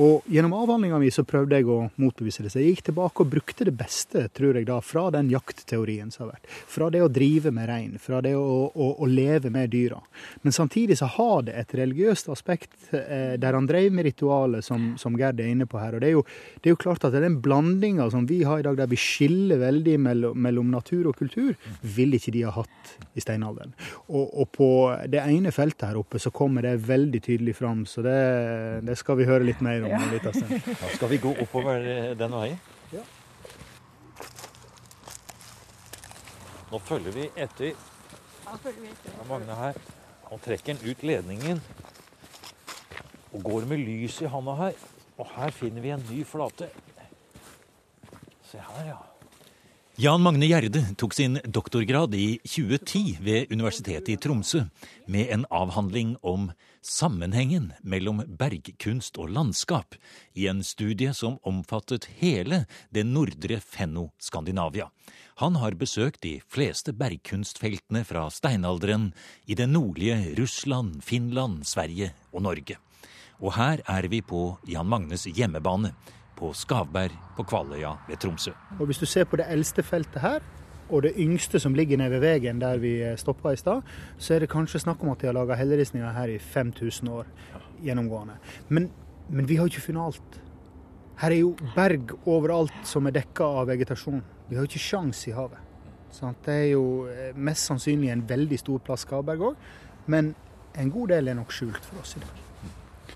Og 0.00 0.24
Gjennom 0.30 0.54
avhandlinga 0.56 0.98
mi 1.00 1.10
så 1.12 1.26
prøvde 1.28 1.58
jeg 1.58 1.66
å 1.68 1.90
motbevise 2.00 2.44
det. 2.44 2.52
Så 2.52 2.60
jeg 2.62 2.72
gikk 2.72 2.86
tilbake 2.86 3.20
og 3.20 3.32
brukte 3.34 3.66
det 3.68 3.74
beste 3.76 4.22
tror 4.32 4.56
jeg 4.56 4.68
da, 4.68 4.78
fra 4.84 5.08
den 5.12 5.28
jaktteorien 5.32 6.08
som 6.14 6.24
har 6.24 6.36
vært. 6.36 6.46
Fra 6.70 6.88
det 6.94 7.02
å 7.04 7.10
drive 7.12 7.52
med 7.52 7.68
rein, 7.68 7.98
fra 8.00 8.22
det 8.24 8.32
å, 8.38 8.70
å, 8.70 8.86
å 8.96 9.08
leve 9.10 9.52
med 9.52 9.68
dyra. 9.74 9.98
Men 10.40 10.56
samtidig 10.56 10.96
så 11.00 11.08
har 11.18 11.44
det 11.48 11.56
et 11.60 11.74
religiøst 11.82 12.30
aspekt 12.32 12.94
eh, 12.96 13.34
der 13.40 13.58
han 13.58 13.68
drev 13.68 13.90
med 13.96 14.08
ritualet, 14.08 14.64
som, 14.64 14.94
som 15.00 15.18
Gerd 15.20 15.42
er 15.42 15.50
inne 15.52 15.68
på 15.68 15.80
her. 15.82 15.98
Og 15.98 16.04
det 16.04 16.08
er 16.08 16.16
jo, 16.16 16.24
det 16.62 16.70
er 16.70 16.76
jo 16.76 16.80
klart 16.86 17.04
at 17.04 17.18
den 17.20 17.40
blandinga 17.44 18.08
som 18.14 18.24
vi 18.30 18.40
har 18.48 18.62
i 18.62 18.66
dag, 18.66 18.78
der 18.80 18.88
vi 18.88 19.00
skiller 19.00 19.60
veldig 19.60 19.98
mellom, 20.00 20.40
mellom 20.48 20.72
natur 20.72 21.10
og 21.10 21.18
kultur, 21.20 21.52
vil 21.82 22.16
ikke 22.16 22.32
de 22.38 22.46
ha 22.46 22.54
hatt 22.56 22.94
i 23.18 23.20
steinalderen. 23.20 23.76
Og, 24.08 24.24
og 24.24 24.48
på 24.56 24.70
det 25.12 25.20
ene 25.26 25.52
feltet 25.52 25.90
her 25.90 26.00
oppe 26.00 26.22
så 26.22 26.32
kommer 26.32 26.64
det 26.64 26.78
veldig 26.88 27.20
tydelig 27.26 27.58
fram, 27.60 27.84
så 27.90 28.06
det, 28.06 28.18
det 28.88 28.96
skal 28.96 29.20
vi 29.20 29.28
høre 29.28 29.44
litt 29.44 29.60
mer 29.64 29.84
om 29.84 29.89
om 29.96 30.02
en 30.06 30.12
liten 30.14 30.36
stund. 30.36 30.68
Da 30.80 30.90
skal 30.94 31.10
vi 31.12 31.18
gå 31.22 31.32
oppover 31.44 31.86
eh, 31.94 32.10
den 32.18 32.36
veien. 32.36 32.60
Ja. 32.92 33.04
Nå 36.70 36.78
følger 36.86 37.16
vi 37.16 37.28
etter 37.34 37.72
Ja, 38.46 39.24
Magne 39.28 39.56
her. 39.58 39.78
Han 40.30 40.42
trekker 40.42 40.78
ut 40.86 41.02
ledningen 41.06 41.60
og 43.30 43.42
går 43.46 43.66
med 43.70 43.82
lys 43.82 44.20
i 44.22 44.30
handa 44.30 44.54
her. 44.58 44.78
Og 45.18 45.28
her 45.36 45.50
finner 45.54 45.84
vi 45.84 45.92
en 45.94 46.06
ny 46.10 46.24
flate. 46.26 46.70
Se 48.46 48.58
her, 48.58 48.84
ja. 48.88 48.98
Jan 50.00 50.22
Magne 50.24 50.46
Gjerde 50.48 50.80
tok 50.96 51.12
sin 51.12 51.34
doktorgrad 51.44 52.14
i 52.16 52.38
2010 52.48 53.18
ved 53.20 53.50
Universitetet 53.52 54.08
i 54.08 54.14
Tromsø 54.16 54.62
med 55.04 55.28
en 55.34 55.42
avhandling 55.52 56.14
om 56.24 56.46
sammenhengen 56.80 57.66
mellom 57.84 58.22
bergkunst 58.40 59.18
og 59.20 59.28
landskap 59.36 59.98
i 60.32 60.46
en 60.48 60.62
studie 60.64 61.12
som 61.12 61.36
omfattet 61.44 62.06
hele 62.22 62.62
det 62.88 63.04
nordre 63.04 63.58
Fenno-Skandinavia. 63.60 64.86
Han 65.42 65.58
har 65.60 65.76
besøkt 65.76 66.22
de 66.24 66.38
fleste 66.48 66.94
bergkunstfeltene 66.96 68.00
fra 68.08 68.22
steinalderen 68.32 69.10
i 69.44 69.58
det 69.58 69.68
nordlige 69.68 70.32
Russland, 70.40 71.02
Finland, 71.04 71.66
Sverige 71.68 72.14
og 72.32 72.46
Norge. 72.48 72.78
Og 73.44 73.52
her 73.58 73.84
er 73.84 74.08
vi 74.08 74.22
på 74.24 74.54
Jan 74.64 74.88
Magnes 74.88 75.28
hjemmebane 75.28 75.92
på 76.40 76.54
Skavberg 76.56 77.14
på 77.36 77.44
Kvaløya 77.44 77.92
ved 78.08 78.16
Tromsø. 78.22 78.54
Og 78.78 78.86
Hvis 78.86 78.98
du 78.98 79.06
ser 79.06 79.28
på 79.28 79.36
det 79.36 79.46
eldste 79.52 79.82
feltet 79.82 80.20
her, 80.22 80.40
og 80.90 81.02
det 81.02 81.12
yngste 81.18 81.60
som 81.60 81.74
ligger 81.74 81.98
nede 82.00 82.10
ved 82.10 82.24
veien 82.24 82.60
der 82.60 82.78
vi 82.82 82.94
stoppa 83.16 83.52
i 83.54 83.56
stad, 83.56 83.82
så 84.18 84.34
er 84.34 84.42
det 84.42 84.50
kanskje 84.50 84.80
snakk 84.82 85.02
om 85.02 85.12
at 85.12 85.20
de 85.20 85.28
har 85.28 85.36
laga 85.36 85.54
helleristninger 85.54 86.12
her 86.12 86.32
i 86.32 86.38
5000 86.38 87.08
år 87.08 87.26
gjennomgående. 87.84 88.34
Men, 88.68 88.90
men, 89.28 89.48
vi 89.48 89.56
har 89.56 89.70
ikke 89.70 89.80
funnet 89.80 90.02
alt. 90.02 90.40
Her 91.20 91.30
er 91.30 91.40
jo 91.40 91.54
berg 91.76 92.14
overalt 92.26 92.74
som 92.88 93.06
er 93.06 93.14
dekka 93.14 93.44
av 93.44 93.68
vegetasjon. 93.70 94.22
Vi 94.48 94.56
har 94.56 94.64
jo 94.64 94.70
ikke 94.70 94.82
sjans 94.82 95.26
i 95.28 95.34
havet. 95.36 95.58
Så 96.10 96.32
det 96.44 96.54
er 96.54 96.70
jo 96.72 96.84
eh, 97.06 97.36
mest 97.36 97.68
sannsynlig 97.70 98.10
en 98.10 98.26
veldig 98.28 98.58
stor 98.58 98.80
plass 98.82 99.04
Skaberg 99.06 99.44
òg, 99.52 99.66
men 100.10 100.32
en 100.80 100.90
god 100.90 101.12
del 101.12 101.30
er 101.30 101.38
nok 101.38 101.52
skjult 101.54 101.84
for 101.86 102.02
oss 102.02 102.16
i 102.18 102.22
dag. 102.24 102.40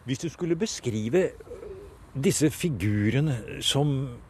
Hvis 0.05 0.21
du 0.23 0.29
skulle 0.29 0.55
beskrive 0.59 1.31
disse 2.15 2.47
figurene 2.55 3.35
som 3.65 3.89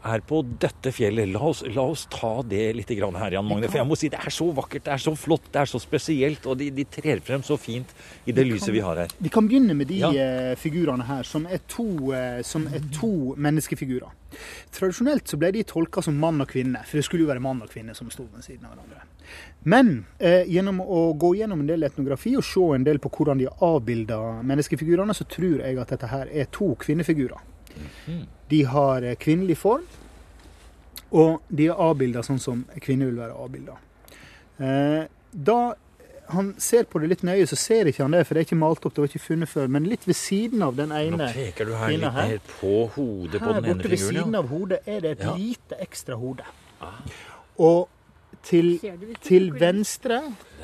er 0.09 0.23
på 0.25 0.41
dette 0.61 0.89
fjellet, 0.95 1.29
la 1.29 1.43
oss, 1.51 1.61
la 1.69 1.85
oss 1.85 2.07
ta 2.13 2.39
det 2.49 2.63
litt 2.77 2.89
her, 2.89 3.37
Jan 3.37 3.45
Magne. 3.45 3.69
For 3.69 3.81
jeg 3.81 3.89
må 3.89 3.99
si 3.99 4.09
det 4.13 4.21
er 4.25 4.33
så 4.33 4.49
vakkert, 4.57 4.87
det 4.87 4.95
er 4.95 5.03
så 5.05 5.13
flott, 5.19 5.51
det 5.53 5.61
er 5.61 5.69
så 5.69 5.81
spesielt. 5.83 6.47
Og 6.49 6.57
de, 6.61 6.71
de 6.73 6.87
trer 6.89 7.21
frem 7.25 7.45
så 7.45 7.59
fint 7.61 7.93
i 8.25 8.33
det 8.33 8.47
vi 8.47 8.55
lyset 8.55 8.71
kan, 8.71 8.77
vi 8.79 8.85
har 8.87 9.03
her. 9.05 9.17
Vi 9.19 9.33
kan 9.37 9.49
begynne 9.51 9.77
med 9.77 9.93
de 9.93 10.01
ja. 10.01 10.13
Eh, 10.15 10.53
figurene 10.61 11.05
her, 11.09 11.29
som 11.29 11.45
er, 11.45 11.61
to, 11.69 11.87
eh, 12.17 12.41
som 12.47 12.67
er 12.73 12.85
to 12.97 13.35
menneskefigurer. 13.37 14.17
Tradisjonelt 14.75 15.29
så 15.31 15.39
ble 15.39 15.53
de 15.55 15.67
tolka 15.69 16.03
som 16.03 16.17
mann 16.19 16.41
og 16.43 16.49
kvinne, 16.51 16.81
for 16.89 16.99
det 16.99 17.07
skulle 17.07 17.27
jo 17.27 17.33
være 17.33 17.45
mann 17.45 17.63
og 17.63 17.71
kvinne 17.71 17.95
som 17.95 18.09
sto 18.11 18.27
ved 18.33 18.47
siden 18.47 18.65
av 18.65 18.75
hverandre. 18.75 19.05
Men 19.69 19.97
eh, 20.19 20.43
gjennom 20.51 20.81
å 20.83 21.07
gå 21.21 21.37
gjennom 21.39 21.63
en 21.63 21.69
del 21.69 21.87
etnografi 21.87 22.35
og 22.37 22.45
se 22.45 22.65
en 22.75 22.85
del 22.85 23.01
på 23.01 23.13
hvordan 23.13 23.41
de 23.41 23.49
har 23.49 23.65
avbilda 23.77 24.21
menneskefigurene, 24.45 25.17
så 25.17 25.29
tror 25.29 25.61
jeg 25.65 25.81
at 25.81 25.93
dette 25.93 26.11
her 26.11 26.33
er 26.33 26.49
to 26.53 26.75
kvinnefigurer. 26.81 27.53
De 28.51 28.65
har 28.69 29.03
eh, 29.03 29.17
kvinnelig 29.21 29.59
form, 29.61 29.87
og 31.15 31.43
de 31.49 31.71
er 31.71 31.81
avbilda 31.81 32.25
sånn 32.27 32.43
som 32.43 32.65
kvinner 32.83 33.11
vil 33.11 33.23
være 33.23 33.39
avbilda. 33.45 33.79
Eh, 34.59 35.03
da 35.35 35.61
han 36.27 36.55
ser 36.59 36.87
på 36.89 37.01
det 37.03 37.11
litt 37.11 37.25
nøye, 37.27 37.47
så 37.49 37.57
ser 37.59 37.91
ikke 37.91 38.05
han 38.05 38.15
det, 38.17 38.23
for 38.27 38.35
det 38.35 38.45
er 38.45 38.49
ikke 38.49 38.61
malt 38.61 38.87
opp, 38.87 38.95
det 38.97 39.03
var 39.03 39.11
ikke 39.11 39.25
funnet 39.27 39.51
før. 39.51 39.69
Men 39.77 39.89
litt 39.89 40.07
ved 40.09 40.17
siden 40.17 40.65
av 40.65 40.79
den 40.79 40.95
ene 40.95 41.19
Nå 41.21 41.29
peker 41.35 41.69
du 41.69 41.75
her 41.77 41.93
litt 41.93 42.17
her. 42.17 42.39
på 42.57 42.73
hodet 42.95 43.43
på 43.43 43.53
den 43.59 43.59
ene 43.59 43.61
figuren. 43.61 43.65
Her 43.65 43.75
borte 43.75 43.93
ved 43.93 44.05
siden 44.07 44.39
av 44.39 44.49
hodet 44.53 44.81
er 44.87 45.05
det 45.05 45.13
et 45.19 45.27
ja. 45.27 45.35
lite 45.37 45.81
ekstra 45.85 46.19
hode. 46.21 46.47
Ah. 46.81 46.97
Og 47.61 47.89
til, 48.45 48.75
til 49.25 49.53
venstre 49.61 50.21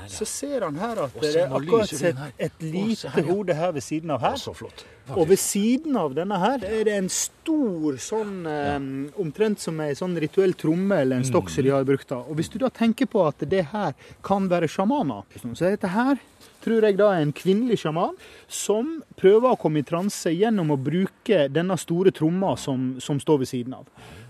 så 0.08 0.24
ser 0.28 0.64
han 0.66 0.78
her 0.80 1.02
at 1.04 1.18
det 1.20 1.34
er 1.42 1.52
akkurat 1.56 1.92
et, 1.92 2.22
et 2.38 2.64
lite 2.64 3.24
hode 3.26 3.56
her 3.56 3.74
ved 3.76 3.84
siden 3.84 4.14
av 4.14 4.24
her. 4.24 4.38
Så 4.40 4.54
flott. 4.56 4.84
Og 5.16 5.26
ved 5.28 5.40
siden 5.42 5.96
av 5.98 6.14
denne 6.14 6.38
her 6.38 6.64
er 6.66 6.84
det 6.86 6.94
en 6.94 7.08
stor 7.10 7.96
sånn 8.00 8.44
um, 8.46 8.90
Omtrent 9.20 9.62
som 9.62 9.80
ei 9.82 9.94
sånn 9.98 10.14
rituell 10.22 10.54
tromme 10.58 11.00
eller 11.02 11.18
en 11.18 11.26
stokk 11.26 11.50
som 11.50 11.66
de 11.66 11.72
har 11.74 11.86
brukt. 11.88 12.08
da. 12.12 12.20
Og 12.22 12.38
hvis 12.38 12.52
du 12.52 12.60
da 12.62 12.70
tenker 12.70 13.10
på 13.10 13.24
at 13.26 13.42
det 13.50 13.64
her 13.72 13.96
kan 14.26 14.46
være 14.50 14.70
sjamaner, 14.70 15.26
så 15.40 15.66
er 15.66 15.76
dette 15.76 15.90
her 15.90 16.20
tror 16.60 16.84
jeg 16.84 16.98
da 16.98 17.08
er 17.14 17.24
en 17.24 17.34
kvinnelig 17.36 17.80
sjaman 17.82 18.16
som 18.50 18.98
prøver 19.18 19.52
å 19.52 19.58
komme 19.60 19.80
i 19.80 19.86
transe 19.86 20.32
gjennom 20.32 20.74
å 20.74 20.80
bruke 20.80 21.46
denne 21.52 21.76
store 21.80 22.12
tromma 22.14 22.52
som, 22.60 22.92
som 23.00 23.20
står 23.20 23.42
ved 23.42 23.50
siden 23.50 23.76
av. 23.78 23.86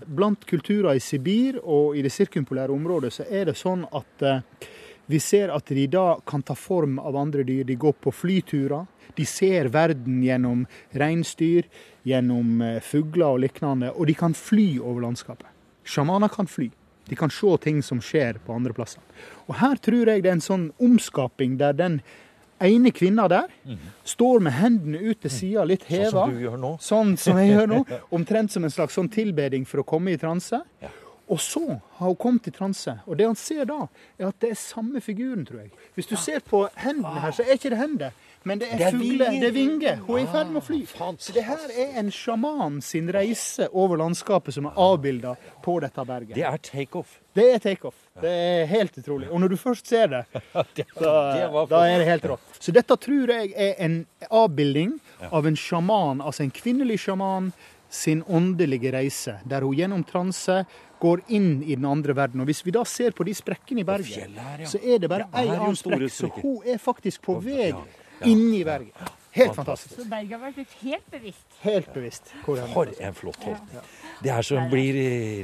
Blant 0.07 0.45
kulturer 0.49 0.95
i 0.95 1.03
Sibir 1.03 1.59
og 1.61 1.97
i 1.97 2.03
det 2.05 2.13
sirkumpolære 2.15 2.73
området 2.73 3.13
så 3.17 3.27
er 3.27 3.51
det 3.51 3.57
sånn 3.59 3.83
at 3.91 4.25
uh, 4.25 4.69
vi 5.11 5.19
ser 5.19 5.51
at 5.53 5.69
de 5.71 5.85
da 5.91 6.19
kan 6.27 6.43
ta 6.45 6.55
form 6.55 6.99
av 6.99 7.17
andre 7.17 7.43
dyr. 7.47 7.63
De 7.67 7.75
går 7.75 7.93
på 8.03 8.13
flyturer. 8.15 8.85
De 9.15 9.25
ser 9.27 9.67
verden 9.73 10.21
gjennom 10.23 10.65
reinsdyr, 10.95 11.67
gjennom 12.07 12.61
eh, 12.63 12.79
fugler 12.83 13.27
og 13.35 13.41
lignende, 13.43 13.91
og 13.91 14.07
de 14.07 14.15
kan 14.15 14.35
fly 14.37 14.77
over 14.79 15.03
landskapet. 15.03 15.49
Sjamaner 15.83 16.31
kan 16.31 16.47
fly. 16.47 16.69
De 17.09 17.17
kan 17.19 17.31
se 17.33 17.57
ting 17.63 17.81
som 17.83 17.99
skjer 17.99 18.39
på 18.45 18.55
andre 18.55 18.73
plasser. 18.73 19.03
Og 19.49 19.57
Her 19.59 19.75
tror 19.83 20.07
jeg 20.07 20.23
det 20.23 20.31
er 20.31 20.37
en 20.37 20.45
sånn 20.45 20.69
omskaping 20.79 21.57
der 21.59 21.75
den 21.75 21.99
ene 22.61 22.91
kvinna 22.93 23.25
der 23.27 23.49
mm. 23.65 23.77
står 24.07 24.43
med 24.45 24.53
hendene 24.53 25.01
ut 25.01 25.19
til 25.23 25.33
sida, 25.33 25.65
litt 25.67 25.83
heva. 25.89 26.11
Sånn 26.11 26.29
som 26.29 26.35
du 26.35 26.45
gjør 26.45 26.57
nå. 26.61 26.71
Sånn 26.85 27.13
som 27.19 27.41
jeg 27.41 27.55
gjør 27.55 27.71
nå. 27.73 27.83
Omtrent 28.17 28.53
som 28.53 28.67
en 28.67 28.73
slags 28.73 28.95
sånn 28.95 29.09
tilbeding 29.11 29.65
for 29.67 29.83
å 29.83 29.87
komme 29.87 30.13
i 30.13 30.21
transe. 30.21 30.61
Ja. 30.83 30.93
Og 31.31 31.39
så 31.39 31.63
har 31.95 32.07
hun 32.07 32.17
kommet 32.19 32.49
i 32.49 32.51
transe. 32.51 32.97
Og 33.07 33.15
det 33.17 33.29
han 33.29 33.37
ser 33.39 33.63
da, 33.69 33.85
er 34.19 34.27
at 34.27 34.43
det 34.43 34.51
er 34.51 34.59
samme 34.59 34.99
figuren, 35.03 35.45
tror 35.47 35.63
jeg. 35.63 35.71
Hvis 35.95 36.09
du 36.09 36.17
ser 36.19 36.43
på 36.43 36.65
hendene 36.75 37.23
her, 37.23 37.31
så 37.35 37.45
er 37.45 37.55
ikke 37.55 37.71
det 37.71 37.79
hender. 37.79 38.11
Men 38.43 38.59
det 38.59 38.71
er, 38.71 38.77
det 38.81 38.85
er 38.87 38.95
fugle, 38.97 39.25
det 39.37 39.47
er 39.47 39.53
vinger. 39.53 39.99
Hun 40.07 40.17
er 40.17 40.23
i 40.23 40.29
ferd 40.33 40.49
med 40.49 40.59
å 40.59 40.65
fly. 40.65 40.79
Så 41.21 41.33
det 41.35 41.43
her 41.45 41.71
er 41.77 41.97
en 42.01 42.09
sjaman 42.11 42.79
sin 42.83 43.11
reise 43.13 43.67
over 43.69 44.01
landskapet 44.01 44.57
som 44.57 44.67
er 44.67 44.79
avbilda 44.81 45.35
på 45.63 45.77
dette 45.83 46.05
berget. 46.09 46.33
Det 46.35 46.45
er 46.49 46.63
takeoff. 46.65 47.19
Det 47.37 47.47
er 47.53 47.61
takeoff. 47.63 47.99
Det 48.21 48.31
er 48.31 48.65
helt 48.71 48.97
utrolig. 48.97 49.29
Og 49.29 49.43
når 49.43 49.53
du 49.53 49.59
først 49.61 49.87
ser 49.87 50.09
det, 50.11 50.23
da, 50.99 51.13
da 51.69 51.83
er 51.85 52.01
det 52.01 52.09
helt 52.09 52.31
rått. 52.33 52.47
Så 52.57 52.73
dette 52.75 52.97
tror 53.05 53.31
jeg 53.37 53.53
er 53.53 53.77
en 53.85 54.01
avbilding 54.27 54.97
av 55.29 55.47
en 55.47 55.59
sjaman, 55.59 56.25
altså 56.25 56.43
en 56.43 56.55
kvinnelig 56.55 57.03
sjaman 57.05 57.53
sin 57.91 58.23
åndelige 58.25 58.91
reise, 58.95 59.37
der 59.45 59.61
hun 59.67 59.77
gjennom 59.77 60.03
transe 60.07 60.63
går 61.01 61.23
inn 61.33 61.63
i 61.63 61.75
den 61.75 61.87
andre 61.89 62.15
verden. 62.15 62.43
Og 62.43 62.49
Hvis 62.49 62.61
vi 62.65 62.73
da 62.75 62.83
ser 62.85 63.15
på 63.17 63.25
de 63.27 63.33
sprekkene 63.37 63.81
i 63.81 63.87
berget, 63.87 64.37
så 64.69 64.81
er 64.81 65.01
det 65.01 65.09
bare 65.09 65.29
én 65.33 65.55
annen 65.55 65.79
sprekk. 65.79 66.07
Så 66.13 66.29
hun 66.41 66.61
er 66.65 66.77
faktisk 66.81 67.25
på 67.25 67.39
vei 67.41 67.71
inn 68.29 68.47
i 68.53 68.63
berget. 68.67 69.17
Helt 69.31 69.55
fantastisk. 69.55 69.95
Så 69.95 70.05
berget 70.11 70.35
har 70.35 70.51
vært 70.51 70.73
helt 70.81 71.05
bevisst? 71.11 71.45
Helt 71.63 71.93
bevisst. 71.93 72.31
For 72.43 72.59
en 72.59 73.15
flott 73.15 73.39
holdning. 73.45 73.85
Det 74.21 74.31
er 74.33 74.43
som 74.43 74.67
blir 74.71 74.97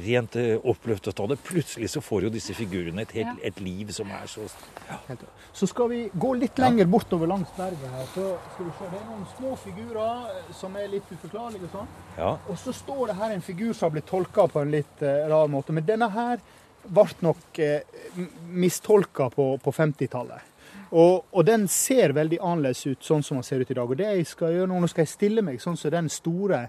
rent 0.04 0.36
eh, 0.36 0.58
oppløftet 0.60 1.20
av 1.24 1.30
det. 1.32 1.38
Plutselig 1.46 1.88
så 1.94 2.02
får 2.04 2.26
jo 2.26 2.32
disse 2.34 2.56
figurene 2.56 3.06
et, 3.06 3.14
helt, 3.16 3.40
et 3.48 3.62
liv 3.64 3.88
som 3.96 4.10
er 4.12 4.28
så 4.28 4.44
ja. 4.90 5.16
Så 5.56 5.70
skal 5.70 5.88
vi 5.94 6.02
gå 6.12 6.34
litt 6.36 6.60
lenger 6.60 6.90
bortover 6.90 7.32
langs 7.32 7.54
berget 7.56 7.88
her. 7.94 8.04
Så 8.12 8.26
skal 8.52 8.68
vi 8.68 8.74
se, 8.76 8.90
Det 8.92 9.00
er 9.00 9.08
noen 9.08 9.24
små 9.38 9.54
figurer 9.64 10.28
eh, 10.34 10.52
som 10.60 10.76
er 10.76 10.92
litt 10.92 11.08
uforklarlige. 11.14 11.64
Og 11.70 11.74
sånn. 11.78 11.90
Ja. 12.18 12.34
Og 12.44 12.60
så 12.60 12.76
står 12.76 13.06
det 13.08 13.18
her 13.22 13.34
en 13.38 13.46
figur 13.48 13.72
som 13.72 13.88
har 13.88 13.96
blitt 13.96 14.10
tolka 14.12 14.50
på 14.52 14.66
en 14.66 14.74
litt 14.74 15.04
uh, 15.04 15.24
rar 15.32 15.48
måte. 15.48 15.72
Men 15.72 15.88
denne 15.88 16.10
her 16.12 16.44
ble 16.84 17.08
nok 17.24 17.64
uh, 17.64 18.22
mistolka 18.52 19.32
på, 19.32 19.54
på 19.64 19.74
50-tallet. 19.80 20.54
Og, 20.90 21.24
og, 21.32 21.40
den 21.46 21.66
ser 21.68 22.14
veldig 22.16 22.38
annerledes 22.40 22.86
ut 22.86 23.04
sånn 23.04 23.24
som 23.24 23.38
den 23.38 23.46
ser 23.46 23.60
ut 23.60 23.70
i 23.70 23.76
dag. 23.76 23.88
Og 23.88 23.98
det 23.98 24.08
jeg 24.08 24.28
skal 24.30 24.54
gjøre 24.54 24.70
nå, 24.70 24.80
nå 24.80 24.90
skal 24.90 25.04
jeg 25.04 25.14
stille 25.14 25.44
meg 25.44 25.60
sånn 25.62 25.76
som 25.76 25.92
den 25.92 26.08
store 26.12 26.68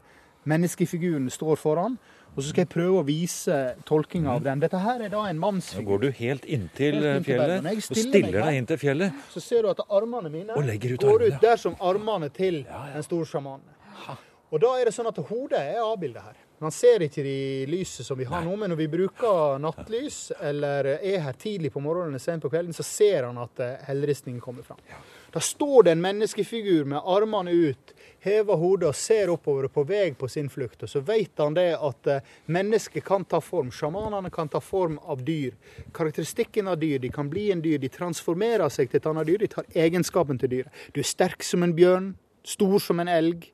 menneskefiguren 0.49 1.29
står 1.31 1.59
foran. 1.59 1.97
Og 2.35 2.43
så 2.43 2.51
skal 2.51 2.63
jeg 2.63 2.71
prøve 2.71 2.99
å 3.01 3.05
vise 3.07 3.55
tolkinga 3.89 4.35
av 4.35 4.43
den. 4.45 4.61
Dette 4.61 4.79
her 4.83 5.01
er 5.05 5.11
da 5.11 5.23
en 5.27 5.39
mannsfigur. 5.41 5.83
Nå 5.83 5.89
går 5.89 6.03
du 6.03 6.19
helt 6.19 6.45
inntil 6.45 6.99
helt 7.01 7.25
fjellet 7.25 7.69
og 7.71 7.81
stiller 7.87 8.37
deg 8.37 8.59
inn 8.59 8.69
til 8.69 8.79
fjellet. 8.79 9.23
Så 9.33 9.43
ser 9.43 9.65
du 9.65 9.71
at 9.71 9.81
armene 9.87 10.31
mine 10.31 10.55
ut 10.55 11.03
går 11.03 11.25
ut 11.25 11.39
der 11.41 11.59
som 11.59 11.75
armene 11.81 12.29
til 12.35 12.61
den 12.67 13.07
store 13.07 13.27
sjamanen. 13.27 13.65
Og 14.49 14.61
da 14.61 14.75
er 14.79 14.89
det 14.89 14.95
sånn 14.95 15.09
at 15.09 15.17
hodet 15.29 15.59
er 15.61 15.81
avbildet 15.83 16.25
her. 16.25 16.37
Man 16.59 16.73
ser 16.75 17.05
ikke 17.05 17.23
de 17.23 17.65
lyset 17.71 18.05
som 18.05 18.17
vi 18.19 18.27
har 18.27 18.43
nå, 18.43 18.55
men 18.59 18.73
når 18.73 18.79
vi 18.81 18.89
bruker 18.91 19.61
nattlys 19.63 20.33
eller 20.43 20.89
er 20.97 21.21
her 21.23 21.37
tidlig 21.39 21.71
på 21.71 21.79
morgenen 21.79 22.11
eller 22.11 22.23
sent 22.23 22.43
på 22.43 22.51
kvelden, 22.51 22.75
så 22.75 22.83
ser 22.83 23.29
han 23.29 23.39
at 23.39 23.61
eh, 23.63 23.77
helleristningen 23.87 24.41
kommer 24.43 24.67
fram. 24.67 24.81
Da 25.31 25.39
står 25.39 25.83
det 25.83 25.91
en 25.95 26.03
menneskefigur 26.03 26.83
med 26.91 27.01
armene 27.05 27.51
ut, 27.51 27.93
hever 28.19 28.59
hodet 28.59 28.89
og 28.89 28.97
ser 28.99 29.31
oppover 29.31 29.69
på 29.71 29.85
vei 29.87 30.11
på 30.19 30.27
sin 30.27 30.49
flukt. 30.51 30.83
Og 30.83 30.91
så 30.91 30.99
vet 31.05 31.39
han 31.39 31.55
det 31.55 31.69
at 31.77 32.11
eh, 32.11 32.31
mennesket 32.51 33.05
kan 33.07 33.23
ta 33.23 33.39
form. 33.39 33.71
Sjamanene 33.71 34.31
kan 34.33 34.51
ta 34.51 34.59
form 34.59 34.97
av 34.99 35.23
dyr. 35.23 35.55
Karakteristikken 35.95 36.67
av 36.67 36.79
dyr. 36.81 36.99
De 36.99 37.11
kan 37.13 37.29
bli 37.31 37.51
en 37.53 37.63
dyr. 37.63 37.79
De 37.79 37.91
transformerer 37.93 38.67
seg 38.73 38.91
til 38.91 38.99
et 38.99 39.11
annet 39.13 39.31
dyr. 39.31 39.45
De 39.45 39.53
tar 39.53 39.69
egenskapen 39.87 40.41
til 40.41 40.57
dyret. 40.57 40.87
Du 40.91 40.99
er 40.99 41.07
sterk 41.07 41.45
som 41.45 41.63
en 41.63 41.77
bjørn, 41.77 42.17
stor 42.47 42.79
som 42.83 42.99
en 42.99 43.11
elg. 43.11 43.49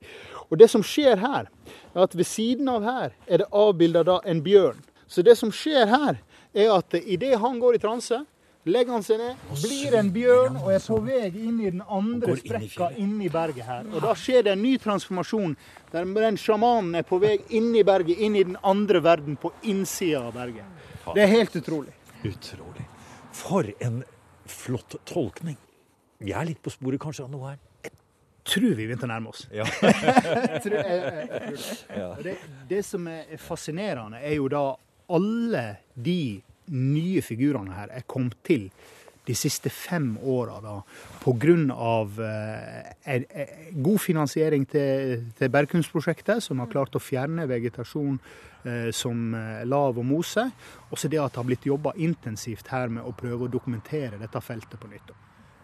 Og 0.49 0.59
det 0.61 0.69
som 0.71 0.83
skjer 0.85 1.17
her, 1.21 1.49
er 1.95 2.03
at 2.03 2.15
ved 2.15 2.27
siden 2.29 2.69
av 2.69 2.85
her 2.85 3.15
er 3.25 3.43
det 3.43 3.49
avbilda 3.51 4.21
en 4.25 4.43
bjørn. 4.45 4.81
Så 5.07 5.23
det 5.25 5.37
som 5.39 5.51
skjer 5.53 5.89
her, 5.89 6.21
er 6.55 6.71
at 6.71 6.95
idet 7.01 7.35
han 7.41 7.59
går 7.59 7.77
i 7.77 7.83
transe, 7.83 8.23
Legger 8.65 8.95
han 8.95 9.03
seg 9.05 9.19
ned, 9.21 9.41
blir 9.61 9.93
en 9.93 10.07
bjørn 10.09 10.55
og 10.57 10.71
er 10.73 10.79
på 10.81 10.95
vei 11.05 11.27
inn 11.29 11.59
i 11.61 11.67
den 11.69 11.83
andre 11.85 12.33
sprekka 12.39 12.87
inni 12.97 13.27
berget 13.29 13.67
her. 13.67 13.83
Og 13.91 14.01
da 14.01 14.15
skjer 14.17 14.47
det 14.47 14.55
en 14.55 14.63
ny 14.65 14.71
transformasjon, 14.81 15.53
der 15.91 16.07
den 16.09 16.39
sjamanen 16.41 16.97
er 16.97 17.05
på 17.05 17.19
vei 17.21 17.35
inn 17.53 17.69
i 17.77 17.83
berget, 17.85 18.17
inn 18.17 18.33
i 18.33 18.41
den 18.47 18.57
andre 18.65 19.03
verden 19.05 19.37
på 19.37 19.53
innsida 19.69 20.23
av 20.25 20.33
berget. 20.33 20.65
Det 21.13 21.21
er 21.21 21.29
helt 21.29 21.59
utrolig. 21.61 21.93
Utrolig. 22.25 22.87
For 23.37 23.69
en 23.85 24.01
flott 24.49 24.97
tolkning. 25.05 25.59
Vi 26.25 26.33
er 26.33 26.49
litt 26.49 26.63
på 26.65 26.73
sporet 26.73 27.03
kanskje 27.05 27.27
av 27.27 27.29
noe 27.35 27.53
her. 27.53 27.61
Tror 28.45 28.75
vi 28.77 28.85
begynte 28.85 29.07
å 29.07 29.09
nærme 29.09 29.31
oss. 29.31 29.45
Ja. 29.53 29.65
Jeg 29.81 30.61
tror, 30.61 30.75
jeg, 30.77 30.97
jeg, 31.01 31.39
tror 31.41 31.47
det. 31.49 31.97
Ja. 31.97 32.09
det. 32.23 32.35
Det 32.69 32.81
som 32.85 33.07
er 33.09 33.39
fascinerende, 33.41 34.19
er 34.21 34.37
jo 34.37 34.49
da 34.51 34.65
alle 35.15 35.65
de 35.93 36.41
nye 36.73 37.21
figurene 37.25 37.73
her 37.77 37.91
er 37.93 38.05
kommet 38.09 38.37
til 38.45 38.69
de 39.25 39.33
siste 39.33 39.69
fem 39.73 40.17
åra 40.21 40.59
pga. 41.23 41.55
Eh, 43.05 43.71
god 43.73 44.01
finansiering 44.01 44.65
til, 44.69 45.23
til 45.37 45.53
bergkunstprosjektet, 45.53 46.43
som 46.43 46.61
har 46.61 46.69
klart 46.69 46.95
å 46.95 47.01
fjerne 47.01 47.47
vegetasjon 47.49 48.19
eh, 48.63 48.89
som 48.93 49.33
eh, 49.33 49.63
lav 49.65 49.97
og 49.97 50.05
mose. 50.05 50.45
Og 50.91 50.99
så 50.99 51.09
det 51.09 51.21
at 51.21 51.33
det 51.33 51.41
har 51.41 51.49
blitt 51.49 51.69
jobba 51.69 51.95
intensivt 51.97 52.69
her 52.73 52.93
med 52.93 53.05
å 53.05 53.15
prøve 53.17 53.47
å 53.47 53.53
dokumentere 53.57 54.21
dette 54.21 54.41
feltet 54.45 54.77
på 54.81 54.91
nytt. 54.93 55.15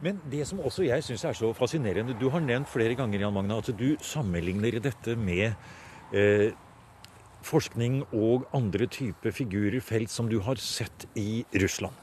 Men 0.01 0.17
det 0.31 0.47
som 0.49 0.61
også 0.65 0.85
jeg 0.87 1.05
syns 1.05 1.23
er 1.29 1.37
så 1.37 1.51
fascinerende 1.53 2.17
Du 2.17 2.27
har 2.33 2.41
nevnt 2.41 2.69
flere 2.69 2.95
ganger 2.97 3.21
Jan 3.21 3.35
Magna, 3.35 3.59
at 3.61 3.69
du 3.77 3.95
sammenligner 4.01 4.79
dette 4.81 5.15
med 5.15 5.51
eh, 6.13 6.51
forskning 7.45 8.01
og 8.13 8.47
andre 8.53 8.87
typer 8.89 9.33
figurer, 9.33 9.81
felt, 9.81 10.09
som 10.09 10.29
du 10.29 10.39
har 10.45 10.61
sett 10.61 11.05
i 11.17 11.43
Russland. 11.61 11.93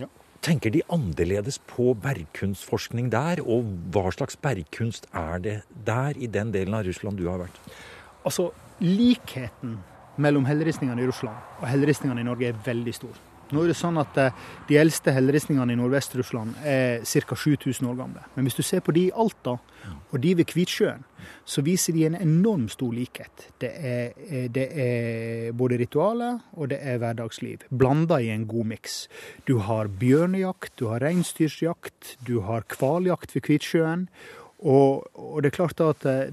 Ja. 0.00 0.08
Tenker 0.44 0.72
de 0.72 0.82
annerledes 0.92 1.60
på 1.68 1.92
bergkunstforskning 2.00 3.10
der? 3.12 3.42
Og 3.44 3.68
hva 3.92 4.08
slags 4.14 4.36
bergkunst 4.40 5.08
er 5.12 5.44
det 5.44 5.56
der, 5.86 6.16
i 6.16 6.28
den 6.28 6.52
delen 6.52 6.76
av 6.76 6.86
Russland 6.88 7.20
du 7.20 7.28
har 7.28 7.42
vært? 7.44 7.60
Altså, 8.24 8.50
likheten 8.80 9.78
mellom 10.20 10.44
helleristningene 10.48 11.04
i 11.04 11.08
Russland 11.08 11.60
og 11.60 11.68
helleristningene 11.68 12.24
i 12.24 12.28
Norge 12.28 12.50
er 12.50 12.64
veldig 12.64 12.94
stor. 12.96 13.20
Nå 13.50 13.64
er 13.64 13.72
det 13.72 13.78
sånn 13.78 13.98
at 14.00 14.18
eh, 14.20 14.34
De 14.68 14.78
eldste 14.78 15.14
helleristningene 15.14 15.74
i 15.74 15.78
Nordvest-Russland 15.78 16.60
er 16.66 17.02
ca. 17.02 17.36
7000 17.36 17.88
år 17.90 17.98
gamle. 17.98 18.24
Men 18.36 18.46
hvis 18.46 18.58
du 18.58 18.62
ser 18.62 18.84
på 18.84 18.94
de 18.94 19.08
i 19.08 19.14
Alta 19.14 19.58
og 20.10 20.20
de 20.20 20.34
ved 20.38 20.46
Kvitsjøen, 20.50 21.04
så 21.44 21.62
viser 21.64 21.94
de 21.96 22.04
en 22.06 22.16
enorm 22.18 22.68
stor 22.70 22.92
likhet. 22.94 23.48
Det 23.60 23.70
er, 23.74 24.12
eh, 24.28 24.48
det 24.52 24.66
er 24.70 25.52
både 25.56 25.78
ritualer 25.80 26.38
og 26.52 26.70
det 26.70 26.78
er 26.82 27.00
hverdagsliv, 27.02 27.66
blanda 27.70 28.20
i 28.20 28.30
en 28.30 28.46
god 28.46 28.70
miks. 28.74 29.08
Du 29.46 29.58
har 29.58 29.88
bjørnejakt, 29.88 30.76
du 30.78 30.86
har 30.92 31.00
reinsdyrjakt, 31.00 32.16
du 32.26 32.40
har 32.46 32.62
hvaljakt 32.62 33.34
ved 33.34 33.42
Kvitsjøen. 33.48 34.08
Og, 34.60 35.06
og 35.16 35.38
det 35.40 35.50
er 35.50 35.56
klart 35.56 35.80
at 35.84 36.04
eh, 36.08 36.32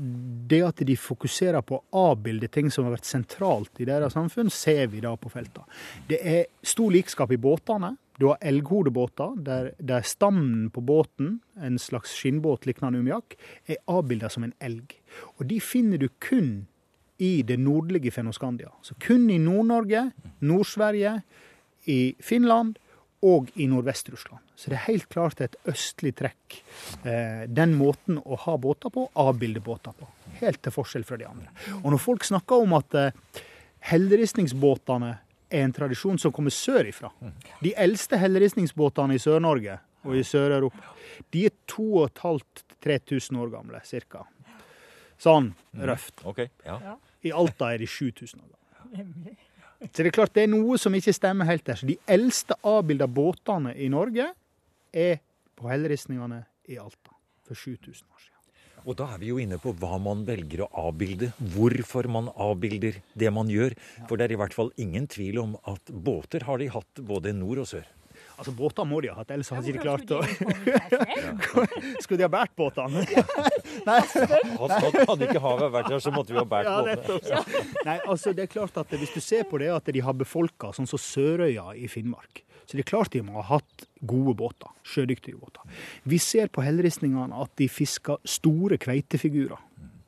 det 0.51 0.59
at 0.67 0.81
de 0.87 0.97
fokuserer 0.99 1.63
på 1.63 1.79
å 1.79 2.01
avbilde 2.11 2.49
ting 2.51 2.67
som 2.73 2.87
har 2.87 2.97
vært 2.97 3.07
sentralt 3.07 3.79
i 3.79 3.87
deres 3.87 4.17
samfunn, 4.17 4.51
ser 4.51 4.89
vi 4.91 5.03
da 5.03 5.13
på 5.19 5.31
feltene. 5.31 5.67
Det 6.09 6.19
er 6.19 6.43
stor 6.65 6.91
likskap 6.91 7.31
i 7.31 7.39
båtene. 7.39 7.93
Du 8.17 8.27
har 8.31 8.41
elghodebåter 8.41 9.37
der, 9.45 9.71
der 9.77 10.03
stammen 10.07 10.71
på 10.73 10.81
båten, 10.81 11.37
en 11.61 11.77
slags 11.79 12.15
skinnbåt 12.17 12.65
lignende 12.67 12.99
Umiak, 12.99 13.37
er 13.69 13.79
avbilda 13.87 14.31
som 14.33 14.47
en 14.47 14.55
elg. 14.59 14.97
Og 15.37 15.45
de 15.51 15.61
finner 15.63 16.01
du 16.01 16.09
kun 16.19 16.65
i 17.23 17.41
det 17.47 17.59
nordlige 17.61 18.11
Fennoskandia. 18.13 18.73
Så 18.85 18.97
kun 19.01 19.29
i 19.33 19.37
Nord-Norge, 19.41 20.09
Nord-Sverige, 20.45 21.21
i 21.87 22.15
Finland 22.19 22.75
og 23.25 23.49
i 23.55 23.65
Nordvest-Russland. 23.69 24.43
Så 24.55 24.69
det 24.69 24.77
er 24.77 24.85
helt 24.91 25.07
klart 25.09 25.41
et 25.41 25.55
østlig 25.69 26.13
trekk. 26.19 26.59
Eh, 27.01 27.47
den 27.49 27.73
måten 27.77 28.19
å 28.21 28.37
ha 28.43 28.57
båter 28.61 28.93
på, 28.93 29.07
avbilde 29.17 29.61
båter 29.65 29.95
på. 29.97 30.07
Helt 30.41 30.61
til 30.61 30.73
forskjell 30.75 31.05
fra 31.07 31.17
de 31.17 31.25
andre. 31.29 31.49
Og 31.81 31.91
når 31.93 32.01
folk 32.03 32.27
snakker 32.27 32.55
om 32.65 32.75
at 32.77 32.93
eh, 32.97 33.41
helleristningsbåtene 33.89 35.11
er 35.49 35.63
en 35.63 35.73
tradisjon 35.73 36.19
som 36.19 36.33
kommer 36.35 36.51
sørifra 36.51 37.07
De 37.63 37.71
eldste 37.79 38.17
helleristningsbåtene 38.19 39.15
i 39.15 39.21
Sør-Norge 39.23 39.79
og 40.03 40.17
i 40.19 40.23
Sør-Europa, 40.27 40.93
de 41.33 41.45
er 41.47 41.53
2500-3000 41.71 43.39
år 43.41 43.49
gamle, 43.55 43.79
ca. 44.11 44.25
Sånn 45.17 45.53
røft. 45.89 46.21
Ja. 46.67 46.97
I 47.25 47.31
Alta 47.33 47.71
er 47.73 47.81
de 47.81 47.87
7000 47.89 48.43
år 48.43 48.49
gamle. 48.51 49.37
Så 49.81 50.01
det 50.01 50.09
er 50.09 50.15
klart 50.15 50.33
det 50.33 50.47
er 50.47 50.51
noe 50.51 50.77
som 50.81 50.95
ikke 50.97 51.13
stemmer 51.13 51.47
helt 51.49 51.65
der. 51.67 51.77
Så 51.77 51.89
de 51.89 51.97
eldste 52.09 52.57
avbilda 52.65 53.07
båtene 53.09 53.75
i 53.77 53.89
Norge 53.93 54.31
er 54.93 55.19
på 55.57 55.69
helleristningene 55.69 56.43
i 56.69 56.79
Alta 56.81 57.13
for 57.47 57.55
7000 57.57 58.07
år 58.09 58.23
siden. 58.23 58.33
Og 58.87 58.95
da 58.95 59.09
er 59.11 59.19
vi 59.19 59.33
jo 59.33 59.39
inne 59.41 59.57
på 59.59 59.73
hva 59.75 59.97
man 59.99 60.21
velger 60.27 60.63
å 60.63 60.69
avbilde, 60.87 61.33
hvorfor 61.53 62.07
man 62.11 62.29
avbilder 62.31 63.01
det 63.19 63.31
man 63.35 63.49
gjør. 63.51 63.75
For 64.07 64.15
det 64.15 64.27
er 64.27 64.35
i 64.37 64.39
hvert 64.39 64.55
fall 64.55 64.71
ingen 64.79 65.09
tvil 65.11 65.41
om 65.43 65.55
at 65.67 65.91
båter 65.91 66.45
har 66.47 66.61
de 66.61 66.69
hatt 66.71 67.03
både 67.09 67.35
nord 67.35 67.65
og 67.65 67.69
sør. 67.73 67.87
Altså 68.37 68.53
Båter 68.53 68.85
må 68.85 68.99
de 69.01 69.09
ha 69.09 69.15
hatt, 69.17 69.31
ellers 69.33 69.49
hadde 69.49 69.65
de 69.65 69.73
ikke 69.73 69.85
klart 69.87 70.11
å 70.13 70.19
å 70.21 71.63
Skulle 72.03 72.19
de 72.19 72.25
ha 72.27 72.29
båret 72.29 72.53
båtene? 72.57 73.01
Hadde, 73.87 75.05
hadde 75.07 75.27
ikke 75.29 75.41
havet 75.43 75.71
vært 75.73 75.89
der, 75.93 76.01
så 76.03 76.11
måtte 76.13 76.33
vi 76.35 76.39
ha 76.41 76.45
båret 76.47 76.67
Ja, 76.67 76.81
båtene. 76.81 76.95
nettopp. 76.97 77.85
Nei, 77.87 77.97
altså 78.07 78.33
det 78.35 78.43
er 78.47 78.51
klart 78.51 78.77
at 78.81 78.91
Hvis 78.97 79.13
du 79.15 79.21
ser 79.23 79.43
på 79.49 79.59
det 79.61 79.69
at 79.73 79.87
de 79.93 80.03
har 80.03 80.13
befolka 80.17 80.73
sånn 80.75 80.89
som 80.89 80.99
Sørøya 81.01 81.69
i 81.77 81.87
Finnmark, 81.91 82.43
så 82.67 82.75
det 82.75 82.83
er 82.83 82.89
klart 82.89 83.13
de 83.13 83.21
må 83.23 83.37
ha 83.39 83.45
hatt 83.55 83.85
gode 84.03 84.33
båter. 84.35 84.67
Sjødyktige 84.83 85.39
båter. 85.39 85.63
Vi 86.03 86.17
ser 86.19 86.49
på 86.51 86.63
hellristningene 86.65 87.31
at 87.43 87.53
de 87.55 87.69
fisker 87.71 88.19
store 88.27 88.75
kveitefigurer. 88.83 89.61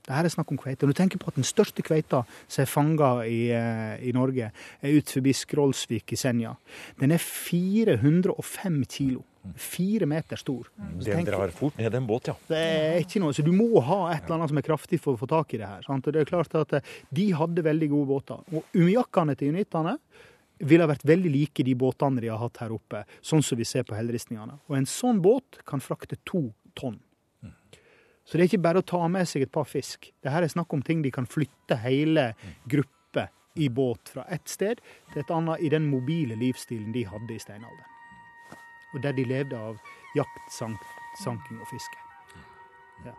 Det 0.09 0.15
her 0.17 0.25
er 0.25 0.33
snakk 0.33 0.49
om 0.51 0.57
kveite. 0.57 0.83
Når 0.87 0.95
du 0.95 0.97
tenker 0.97 1.21
på 1.21 1.29
at 1.29 1.37
den 1.37 1.45
største 1.45 1.83
kveita 1.85 2.23
som 2.49 2.63
er 2.63 2.67
fanga 2.71 3.09
i, 3.29 3.51
eh, 3.53 4.01
i 4.09 4.11
Norge, 4.11 4.49
er 4.81 4.95
ut 4.97 5.11
forbi 5.13 5.31
Skrollsvik 5.37 6.11
i 6.11 6.17
Senja. 6.19 6.55
Den 6.99 7.11
er 7.13 7.21
405 7.21 8.83
kilo. 8.89 9.23
Fire 9.55 10.05
meter 10.09 10.39
stor. 10.39 10.67
det 10.77 11.13
Den 11.13 11.25
drar 11.25 11.51
fort 11.55 11.77
ned 11.77 11.95
en 11.95 12.07
båt, 12.07 12.27
ja. 12.27 12.35
det 12.47 12.59
er 12.59 12.99
ikke 13.01 13.21
noe, 13.23 13.33
så 13.33 13.45
Du 13.45 13.51
må 13.55 13.81
ha 13.81 13.99
et 14.13 14.23
eller 14.25 14.39
annet 14.39 14.51
som 14.51 14.59
er 14.61 14.67
kraftig 14.67 14.99
for 15.01 15.15
å 15.15 15.21
få 15.21 15.29
tak 15.31 15.53
i 15.55 15.61
det 15.61 15.69
her. 15.69 15.85
Sant? 15.87 16.07
Og 16.07 16.15
det 16.15 16.23
er 16.23 16.29
klart 16.29 16.55
at 16.59 16.75
eh, 16.79 16.95
De 17.09 17.29
hadde 17.33 17.65
veldig 17.65 17.89
gode 17.93 18.09
båter. 18.11 18.43
Og 18.53 18.77
umiakkene 18.77 19.37
til 19.39 19.55
unitene 19.55 19.97
ville 20.59 20.83
ha 20.83 20.91
vært 20.91 21.07
veldig 21.07 21.31
like 21.31 21.63
de 21.63 21.75
båtene 21.79 22.21
de 22.21 22.31
har 22.31 22.41
hatt 22.41 22.59
her 22.59 22.73
oppe, 22.75 23.05
sånn 23.23 23.43
som 23.45 23.59
vi 23.59 23.67
ser 23.67 23.85
på 23.87 23.95
hellristningene. 23.95 24.59
Og 24.67 24.75
en 24.75 24.89
sånn 24.89 25.21
båt 25.23 25.61
kan 25.67 25.79
frakte 25.83 26.19
to 26.27 26.49
tonn. 26.75 26.99
Så 28.29 28.37
det 28.37 28.43
er 28.43 28.49
ikke 28.51 28.61
bare 28.61 28.81
å 28.83 28.85
ta 28.85 28.99
med 29.09 29.25
seg 29.25 29.47
et 29.47 29.51
par 29.51 29.65
fisk. 29.65 30.11
Det 30.21 30.29
her 30.29 30.45
er 30.45 30.51
snakk 30.51 30.73
om 30.75 30.83
ting 30.85 30.99
de 31.01 31.09
kan 31.09 31.25
flytte 31.25 31.79
hele 31.81 32.33
grupper 32.69 33.31
i 33.57 33.69
båt 33.73 34.11
fra 34.13 34.27
ett 34.29 34.45
sted 34.51 34.83
til 35.13 35.23
et 35.23 35.31
annet 35.33 35.63
i 35.65 35.71
den 35.73 35.87
mobile 35.89 36.37
livsstilen 36.37 36.91
de 36.93 37.07
hadde 37.09 37.33
i 37.33 37.41
steinalderen. 37.41 37.98
Og 38.93 39.03
der 39.03 39.11
de 39.13 39.23
levde 39.23 39.57
av 39.57 39.77
jakt, 40.15 40.45
sank, 40.51 40.81
sanking 41.23 41.59
og 41.61 41.67
fiske. 41.69 41.99
Ja. 43.05 43.13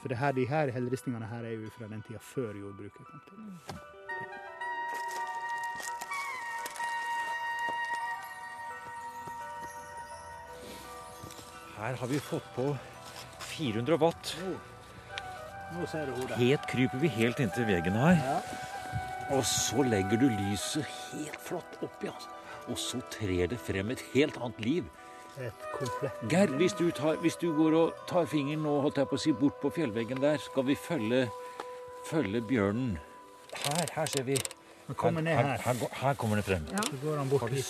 For 0.00 0.08
det 0.10 0.18
her, 0.18 0.32
de 0.32 0.46
her 0.48 0.72
helleristningene 0.74 1.28
her 1.30 1.46
er 1.46 1.54
jo 1.54 1.70
fra 1.76 1.88
den 1.90 2.02
tida 2.06 2.18
før 2.22 2.56
jordbruket 2.58 3.06
kom 3.06 3.20
til. 3.28 3.38
Her 11.80 11.94
har 11.96 12.10
vi 12.10 12.18
fått 12.20 12.50
på 12.56 12.66
400 13.54 13.96
watt. 14.02 14.34
Nå 15.70 15.86
ser 15.86 16.10
du 16.10 16.18
hodet. 16.18 16.36
Helt 16.36 16.66
kryper 16.68 17.00
vi 17.00 17.08
helt 17.14 17.40
inntil 17.40 17.64
veggen 17.70 17.96
her. 17.96 18.18
Ja. 18.18 18.40
Og 19.30 19.46
så 19.46 19.84
legger 19.86 20.18
du 20.18 20.26
lyset 20.28 20.84
helt 21.12 21.38
flatt 21.40 21.78
oppi. 21.86 22.10
Altså. 22.10 22.39
Og 22.68 22.78
så 22.78 23.00
trer 23.10 23.46
det 23.48 23.58
frem 23.58 23.90
et 23.90 24.02
helt 24.14 24.36
annet 24.40 24.60
liv. 24.60 24.84
Et 25.40 25.52
komplett 25.72 26.24
Geir, 26.30 26.46
hvis 26.58 26.72
du, 26.76 26.90
tar, 26.90 27.16
hvis 27.22 27.36
du 27.40 27.52
går 27.56 27.72
og 27.78 27.92
tar 28.10 28.26
fingeren 28.26 28.62
nå, 28.62 28.80
holdt 28.82 28.96
jeg 28.98 29.08
på 29.08 29.16
å 29.16 29.20
si, 29.22 29.32
bort 29.32 29.60
på 29.62 29.70
fjellveggen 29.72 30.20
der, 30.20 30.36
skal 30.38 30.66
vi 30.66 30.74
følge, 30.74 31.28
følge 32.10 32.40
bjørnen. 32.42 32.98
Her, 33.64 33.86
her 33.94 34.06
ser 34.06 34.22
vi. 34.26 34.36
Han 34.90 34.96
kommer 34.98 35.22
ned 35.22 35.36
her. 35.38 35.56
Her, 35.64 35.74
går- 35.80 35.94
her 36.02 36.14
kommer 36.18 36.36
det 36.36 36.44
frem. 36.44 36.66
Så 36.66 36.98
går 37.04 37.16
han 37.16 37.28
bort 37.30 37.50
hit. 37.50 37.64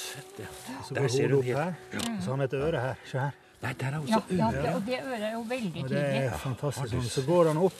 Så 0.88 0.94
går 0.94 1.09
ser 1.09 1.29
hodet 1.35 1.38
opp 1.38 1.44
helt- 1.44 1.59
her. 1.59 2.20
Så 2.20 2.31
har 2.31 2.37
han 2.37 2.40
et 2.48 2.55
øre 2.55 2.81
her. 2.81 2.94
Se 3.11 3.18
her. 3.18 3.31
Nei, 3.62 3.72
der 3.76 3.87
er 3.87 3.92
Ja, 3.92 4.16
også 4.16 4.37
ja, 4.37 4.46
øret. 4.48 4.62
det, 4.64 4.74
og 4.74 4.87
det 4.87 4.98
øret 5.05 5.22
er 5.22 5.33
jo 5.33 5.40
veldig 5.48 5.72
tydelig. 5.85 5.90
det 5.90 6.24
er 6.24 6.38
fantastisk. 6.38 6.94
Sånn. 6.94 7.09
Så 7.12 7.22
går 7.26 7.46
han 7.53 7.57
opp. 7.59 7.72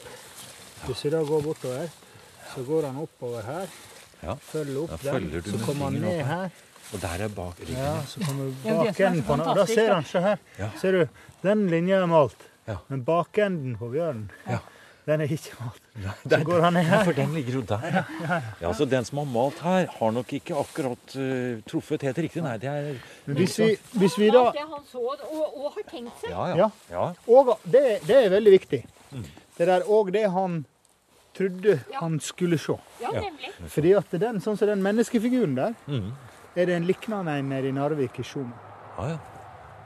Hvis 0.87 1.05
vi 1.05 1.11
da 1.11 1.23
går 1.25 1.43
bortover, 1.43 1.89
så 2.55 2.65
går 2.67 2.83
han 2.87 2.97
oppover 3.01 3.43
her. 3.43 3.67
Ja. 4.23 4.35
Følger 4.35 4.83
opp 4.83 4.91
der. 4.91 5.13
følger 5.13 5.41
den. 5.41 5.59
Så 5.59 5.65
kommer 5.67 5.85
han 5.85 5.95
ned 6.05 6.25
her. 6.25 6.51
Og 6.93 7.01
der 7.03 7.25
er 7.25 7.29
bak 7.29 7.61
ryggen. 7.61 7.77
Ja, 7.79 7.95
så 8.07 8.21
kommer 8.27 8.51
er 8.51 8.71
er 8.73 8.85
bakenden 8.85 9.23
på 9.23 9.37
den. 9.37 9.47
Og 9.47 9.57
da 9.57 9.65
ser 9.67 9.95
han, 9.95 10.05
se 10.05 10.21
her. 10.21 10.37
Ja. 10.59 10.69
Ser 10.81 10.93
du, 10.93 11.07
den 11.43 11.67
linja 11.71 12.03
er 12.03 12.07
malt. 12.11 12.37
Ja. 12.67 12.77
Men 12.89 13.05
bakenden 13.05 13.77
på 13.79 13.91
bjørnen, 13.93 14.31
Ja. 14.49 14.59
Den 15.07 15.21
er 15.25 15.31
ikke 15.33 15.55
malt. 15.59 15.83
Så 16.31 16.39
går 16.45 16.61
han 16.61 16.73
ned 16.77 16.83
her. 16.85 17.05
for 17.05 17.13
den 17.17 17.33
ligger 17.35 17.53
jo 17.53 17.61
der. 17.67 18.05
Ja, 18.61 18.73
Så 18.73 18.85
den 18.85 19.05
som 19.05 19.19
har 19.19 19.25
malt 19.25 19.59
her, 19.65 19.87
har 19.99 20.11
nok 20.13 20.33
ikke 20.33 20.55
akkurat 20.55 21.15
uh, 21.17 21.63
truffet 21.67 22.03
helt 22.03 22.19
riktig. 22.19 22.43
Nei, 22.45 22.57
det 22.59 22.69
er 22.69 22.99
Men 23.27 23.37
Hvis 23.37 23.59
vi, 23.59 23.77
hvis 23.99 24.19
vi 24.19 24.29
da 24.31 24.45
han 24.53 24.85
så, 24.93 24.99
og, 24.99 25.57
og 25.57 25.73
har 25.75 25.87
tenkt 25.91 26.21
seg. 26.21 26.31
Ja, 26.31 26.69
ja. 26.91 27.07
Og 27.27 27.59
det, 27.65 28.01
det 28.07 28.19
er 28.27 28.31
veldig 28.31 28.53
viktig. 28.53 28.85
Det 29.59 29.67
der 29.67 29.83
og 29.89 30.13
det 30.13 30.27
han 30.31 30.65
trodde 31.35 31.81
han 31.97 32.21
skulle 32.21 32.59
se. 32.59 32.77
Ja, 33.01 33.11
nemlig. 33.17 33.51
Fordi 33.73 33.93
at 33.99 34.13
den, 34.21 34.41
sånn 34.45 34.59
som 34.61 34.69
den 34.69 34.83
menneskefiguren 34.85 35.57
der, 35.57 35.75
Mhm. 35.87 36.13
Er 36.57 36.67
det 36.67 36.75
en 36.77 36.87
lignende 36.87 37.39
en 37.39 37.49
nede 37.49 37.69
i 37.69 37.73
Narvik 37.73 38.19
i 38.19 38.23
Skjoma. 38.27 38.57
ja, 38.99 39.09
ja. 39.15 39.19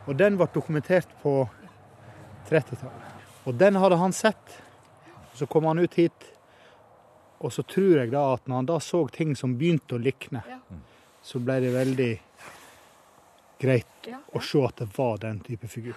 Og 0.07 0.17
den 0.21 0.37
ble 0.37 0.47
dokumentert 0.53 1.09
på 1.23 1.49
30-tallet. 2.51 3.13
Og 3.49 3.55
den 3.57 3.75
hadde 3.81 3.97
han 3.97 4.13
sett. 4.13 4.59
Så 5.35 5.47
kom 5.49 5.65
han 5.65 5.79
ut 5.81 5.95
hit, 5.97 6.27
og 7.41 7.51
så 7.53 7.65
tror 7.67 8.03
jeg 8.03 8.11
da 8.13 8.35
at 8.35 8.45
når 8.47 8.57
han 8.61 8.67
da 8.69 8.77
så 8.85 9.01
ting 9.11 9.33
som 9.37 9.57
begynte 9.59 9.97
å 9.97 9.99
likne, 10.03 10.43
Ja. 10.47 10.59
så 11.25 11.41
ble 11.41 11.57
det 11.61 11.73
veldig 11.73 12.11
greit 13.61 13.87
Ja. 14.07 14.19
å 14.35 14.41
se 14.43 14.61
at 14.67 14.77
det 14.77 14.89
var 14.99 15.17
den 15.19 15.41
type 15.41 15.67
figur. 15.69 15.97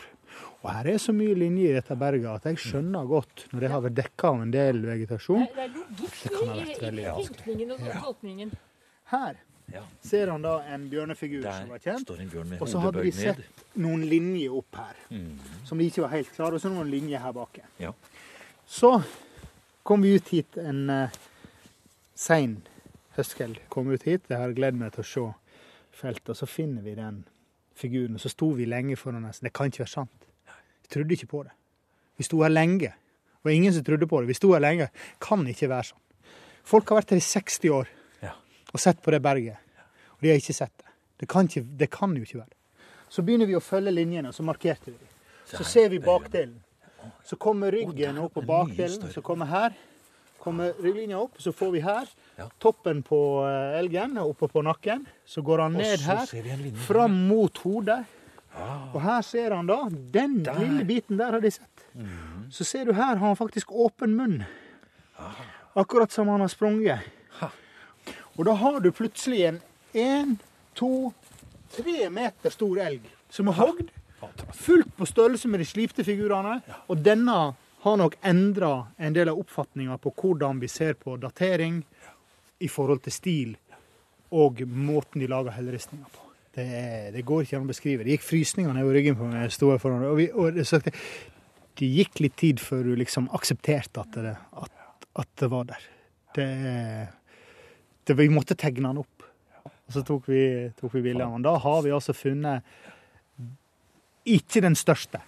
Og 0.64 0.72
her 0.72 0.88
er 0.88 0.98
så 0.98 1.14
mye 1.14 1.36
linjer 1.36 1.70
i 1.70 1.74
dette 1.82 1.96
berget 2.00 2.26
at 2.36 2.44
jeg 2.44 2.56
skjønner 2.58 3.08
godt, 3.08 3.46
når 3.52 3.60
det 3.60 3.72
har 3.72 3.82
vært 3.82 3.96
dekka 3.96 4.28
av 4.30 4.42
en 4.42 4.52
del 4.52 4.82
vegetasjon 4.86 5.48
Det 5.54 5.58
er 5.58 5.68
Det 5.68 6.32
kan 6.32 6.48
ha 6.48 6.56
vært 6.56 6.82
veldig 6.82 7.06
vanskelig. 7.14 8.52
Her 9.12 9.36
Ja. 9.74 9.82
ser 10.02 10.30
han 10.32 10.42
da 10.42 10.62
en 10.72 10.86
bjørnefigur 10.90 11.44
som 11.44 11.72
var 11.74 11.82
kjent. 11.84 12.08
bjørn 12.32 12.54
Og 12.62 12.70
så 12.72 12.80
hadde 12.80 13.02
vi 13.04 13.12
ned. 13.12 13.18
sett 13.20 13.66
noen 13.76 14.06
linjer 14.08 14.54
opp 14.56 14.78
her 14.80 15.02
mm. 15.12 15.66
som 15.68 15.82
ikke 15.84 16.06
var 16.06 16.14
helt 16.16 16.32
klare, 16.36 16.56
og 16.56 16.64
så 16.64 16.72
noen 16.72 16.88
linjer 16.92 17.20
her 17.20 17.34
bak. 17.36 17.60
Ja. 17.84 17.92
Så 18.68 18.94
kom 19.84 20.02
vi 20.02 20.16
ut 20.16 20.32
hit 20.32 20.58
en 20.58 20.90
uh, 20.90 21.18
sein 22.16 22.62
høstkveld. 23.18 23.60
Kom 23.70 23.92
ut 23.92 24.08
hit, 24.08 24.30
jeg 24.30 24.40
har 24.40 24.56
gledd 24.56 24.80
meg 24.80 24.96
til 24.96 25.04
å 25.04 25.10
se 25.12 25.26
feltet, 25.98 26.32
og 26.32 26.40
så 26.40 26.48
finner 26.48 26.86
vi 26.86 26.96
den 26.96 27.26
figuren. 27.78 28.16
Og 28.16 28.24
så 28.24 28.32
sto 28.32 28.52
vi 28.56 28.68
lenge 28.70 28.98
foran 29.00 29.26
nesten. 29.26 29.50
Det 29.50 29.56
kan 29.58 29.72
ikke 29.72 29.84
være 29.84 29.94
sant. 29.94 30.28
Vi 30.84 30.94
trodde 30.94 31.18
ikke 31.18 31.32
på 31.34 31.44
det. 31.44 31.54
Vi 32.18 32.26
sto 32.26 32.42
her 32.44 32.54
lenge. 32.54 32.94
Det 32.94 33.50
var 33.50 33.56
ingen 33.56 33.74
som 33.74 33.84
trodde 33.86 34.08
på 34.08 34.22
det. 34.22 34.32
Vi 34.32 34.38
sto 34.38 34.54
her 34.54 34.64
lenge. 34.64 34.90
Kan 35.24 35.46
ikke 35.50 35.70
være 35.72 35.92
sånn. 35.92 36.04
Folk 36.68 36.90
har 36.90 37.02
vært 37.02 37.14
her 37.16 37.22
i 37.22 37.24
60 37.24 37.74
år. 37.76 37.92
Og 38.78 38.84
sett 38.84 39.02
på 39.02 39.14
det 39.14 39.20
berget, 39.26 39.58
og 40.14 40.22
de 40.22 40.32
har 40.32 40.40
ikke 40.40 40.56
sett 40.56 40.74
det. 40.78 40.94
Det 41.18 41.26
kan, 41.30 41.50
ikke, 41.50 41.66
det 41.80 41.90
kan 41.90 42.14
jo 42.14 42.22
ikke 42.22 42.38
være 42.44 42.52
det. 42.52 42.86
Så 43.10 43.24
begynner 43.26 43.50
vi 43.50 43.56
å 43.58 43.64
følge 43.64 43.94
linjene, 43.96 44.30
og 44.30 44.38
så 44.38 44.46
markerte 44.46 44.94
vi. 44.94 45.12
Så 45.50 45.64
ser 45.66 45.90
vi 45.90 46.00
bakdelen. 46.04 46.60
Så 47.26 47.38
kommer 47.40 47.72
ryggen 47.72 48.20
opp 48.22 48.36
på 48.36 48.44
bakdelen, 48.46 49.08
så 49.14 49.24
kommer 49.26 49.50
her. 49.50 49.78
Kommer 50.44 50.76
rygglinja 50.80 51.18
opp, 51.20 51.40
så 51.42 51.52
får 51.56 51.72
vi 51.74 51.82
her. 51.84 52.10
Toppen 52.62 53.02
på 53.04 53.20
eh, 53.48 53.80
elgen 53.80 54.20
oppe 54.22 54.48
på 54.52 54.62
nakken. 54.64 55.08
Så 55.26 55.42
går 55.44 55.66
han 55.66 55.76
ned 55.80 56.04
her, 56.06 56.30
fram 56.86 57.18
mot 57.28 57.58
hodet. 57.66 58.04
Ah. 58.54 58.88
Og 58.94 59.02
her 59.04 59.26
ser 59.26 59.54
han 59.54 59.68
da 59.70 59.84
Den 59.90 60.40
lille 60.46 60.86
biten 60.88 61.20
der 61.20 61.36
har 61.36 61.44
de 61.44 61.52
sett. 61.52 61.84
Mhm. 61.94 62.48
Så 62.52 62.64
ser 62.64 62.86
du 62.86 62.94
her 62.94 63.16
har 63.16 63.26
han 63.26 63.36
faktisk 63.36 63.72
åpen 63.72 64.16
munn. 64.16 64.44
Akkurat 65.76 66.12
som 66.12 66.28
han 66.28 66.42
har 66.42 66.48
sprunget. 66.48 67.00
Og 68.38 68.46
da 68.46 68.54
har 68.62 68.80
du 68.84 68.92
plutselig 68.94 69.44
en 69.50 69.60
én, 69.98 70.36
to, 70.78 71.12
tre 71.74 72.10
meter 72.14 72.54
stor 72.54 72.78
elg 72.86 73.06
som 73.34 73.50
er 73.52 73.58
hogd. 73.58 73.88
Fullt 74.58 74.92
på 74.98 75.06
størrelse 75.10 75.50
med 75.50 75.62
de 75.62 75.66
slipte 75.70 76.06
figurene. 76.06 76.60
Og 76.90 77.02
denne 77.06 77.38
har 77.84 77.98
nok 78.02 78.16
endra 78.26 78.72
en 78.98 79.14
del 79.16 79.30
av 79.32 79.40
oppfatninga 79.42 79.98
på 80.02 80.14
hvordan 80.22 80.62
vi 80.62 80.70
ser 80.72 80.94
på 80.98 81.18
datering 81.22 81.82
i 82.60 82.70
forhold 82.70 83.04
til 83.06 83.14
stil 83.14 83.52
og 84.34 84.60
måten 84.68 85.22
de 85.22 85.28
lager 85.30 85.54
helleristninger 85.56 86.08
på. 86.12 86.24
Det, 86.58 86.64
er- 86.66 87.12
det 87.14 87.22
går 87.26 87.44
ikke 87.46 87.58
an 87.60 87.68
å 87.68 87.70
beskrive. 87.70 88.04
Det 88.04 88.16
gikk 88.18 88.26
frysninger 88.26 88.74
nedover 88.74 88.98
ryggen 88.98 89.16
på 89.20 89.28
meg. 89.30 89.44
jeg 89.46 89.54
sto 89.56 89.70
her 89.72 89.78
foran, 89.82 90.04
og, 90.10 90.18
vi, 90.18 90.26
og 90.34 90.58
det, 90.58 90.66
det, 90.88 90.94
det 91.78 91.90
gikk 91.94 92.20
litt 92.26 92.36
tid 92.42 92.60
før 92.60 92.82
du 92.90 92.96
liksom 92.98 93.30
aksepterte 93.38 94.02
at 94.02 94.18
det, 94.18 94.34
at, 94.58 95.06
at 95.22 95.30
det 95.40 95.50
var 95.54 95.70
der. 95.70 95.86
Det, 96.36 96.48
det, 98.08 98.16
vi 98.18 98.30
måtte 98.32 98.56
tegne 98.56 98.88
den 98.90 99.02
opp. 99.04 99.26
Og 99.68 99.96
så 99.96 100.04
tok 100.08 100.28
vi, 100.32 100.44
tok 100.80 100.94
vi 100.98 101.04
bilde 101.06 101.26
av 101.26 101.36
den. 101.36 101.46
Da 101.48 101.56
har 101.64 101.82
vi 101.86 101.94
altså 101.96 102.16
funnet 102.16 102.66
ikke 104.28 104.62
den 104.64 104.76
største, 104.76 105.22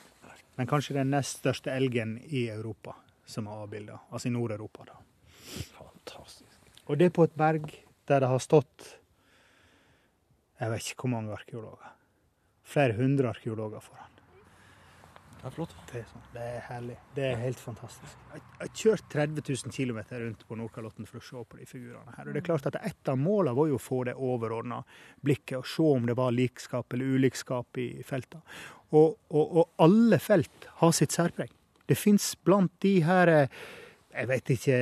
men 0.60 0.68
kanskje 0.68 0.98
den 0.98 1.14
nest 1.14 1.40
største 1.40 1.72
elgen 1.72 2.18
i 2.28 2.50
Europa 2.52 2.98
som 3.30 3.48
er 3.48 3.64
avbilda. 3.64 4.00
Altså 4.12 4.28
i 4.28 4.34
Nord-Europa, 4.34 4.90
da. 4.90 4.98
Fantastisk. 5.78 6.58
Og 6.90 6.98
det 7.00 7.12
på 7.16 7.24
et 7.28 7.38
berg 7.38 7.70
der 8.10 8.24
det 8.24 8.30
har 8.30 8.42
stått 8.42 8.96
Jeg 10.60 10.72
vet 10.74 10.88
ikke 10.92 11.06
hvor 11.06 11.14
mange 11.14 11.32
arkeologer. 11.32 11.92
Flere 12.68 12.98
hundre 12.98 13.30
arkeologer 13.30 13.80
foran. 13.80 14.19
Det 15.40 15.48
er 15.48 15.54
flott. 15.56 15.74
Det 15.88 16.02
er, 16.02 16.08
sånn. 16.10 16.24
det 16.34 16.46
er 16.46 16.64
herlig. 16.68 16.96
Det 17.16 17.26
er 17.30 17.38
helt 17.40 17.62
fantastisk. 17.64 18.16
Jeg 18.34 18.42
har 18.60 18.72
kjørt 18.82 19.06
30 19.14 19.44
000 19.48 19.76
km 19.76 20.00
rundt 20.12 20.42
på 20.50 20.58
Nordkalotten 20.60 21.08
for 21.08 21.22
å 21.22 21.24
se 21.24 21.44
på 21.48 21.60
de 21.62 21.68
figurene 21.70 22.16
her. 22.18 22.28
Og 22.28 22.36
det 22.36 22.42
er 22.42 22.48
klart 22.50 22.68
at 22.68 22.80
Et 22.84 23.12
av 23.12 23.20
målene 23.20 23.56
var 23.56 23.70
jo 23.72 23.78
å 23.80 23.82
få 23.84 24.02
det 24.10 24.18
overordna 24.20 24.82
blikket, 25.24 25.62
og 25.62 25.70
se 25.72 25.88
om 25.96 26.10
det 26.10 26.18
var 26.20 26.36
likskap 26.36 26.94
eller 26.94 27.16
ulikskap 27.16 27.80
i 27.80 27.90
feltene. 28.04 28.44
Og, 28.92 29.16
og, 29.30 29.46
og 29.62 29.86
alle 29.86 30.20
felt 30.20 30.68
har 30.82 30.92
sitt 30.98 31.16
særpreg. 31.16 31.54
Det 31.88 31.98
fins 31.98 32.34
blant 32.44 32.74
de 32.84 32.98
her 33.06 33.32
eh, 33.32 33.62
jeg 34.10 34.30
vet 34.30 34.52
ikke 34.56 34.78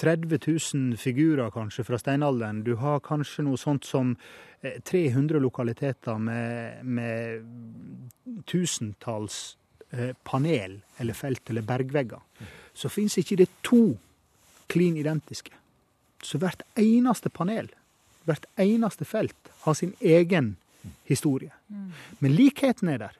30 0.00 0.38
000 0.74 0.96
figurer 0.96 1.50
kanskje 1.52 1.84
fra 1.84 1.98
steinalderen. 2.00 2.62
Du 2.64 2.74
har 2.80 3.02
kanskje 3.04 3.44
noe 3.44 3.60
sånt 3.60 3.84
som 3.84 4.14
eh, 4.62 4.78
300 4.80 5.40
lokaliteter 5.44 6.18
med, 6.18 6.84
med 6.84 8.44
tusentalls 8.48 9.58
eh, 9.90 10.14
panel 10.24 10.78
eller 10.96 11.14
felt 11.14 11.50
eller 11.50 11.66
bergvegger. 11.68 12.22
Så 12.72 12.88
fins 12.88 13.18
ikke 13.20 13.42
det 13.42 13.50
to 13.66 13.98
klin 14.70 14.96
identiske. 14.96 15.52
Så 16.22 16.38
hvert 16.40 16.62
eneste 16.78 17.28
panel, 17.32 17.68
hvert 18.24 18.46
eneste 18.60 19.04
felt, 19.04 19.52
har 19.66 19.76
sin 19.76 19.92
egen 20.00 20.54
historie. 21.04 21.52
Men 22.18 22.36
likheten 22.36 22.88
er 22.88 23.02
der. 23.04 23.16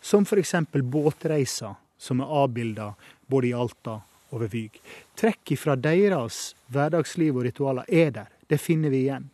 Som 0.00 0.22
f.eks. 0.22 0.54
båtreiser 0.70 1.74
som 1.98 2.22
er 2.22 2.30
avbilda 2.42 2.92
både 3.26 3.50
i 3.50 3.52
Alta 3.54 3.98
og 4.30 4.44
ved 4.44 4.54
Vyg. 4.54 4.80
Trekk 5.18 5.54
ifra 5.56 5.76
deres 5.76 6.54
hverdagsliv 6.72 7.36
og 7.36 7.46
ritualer 7.48 7.88
er 7.88 8.10
der. 8.14 8.32
Det 8.48 8.60
finner 8.60 8.92
vi 8.92 9.04
igjen. 9.06 9.28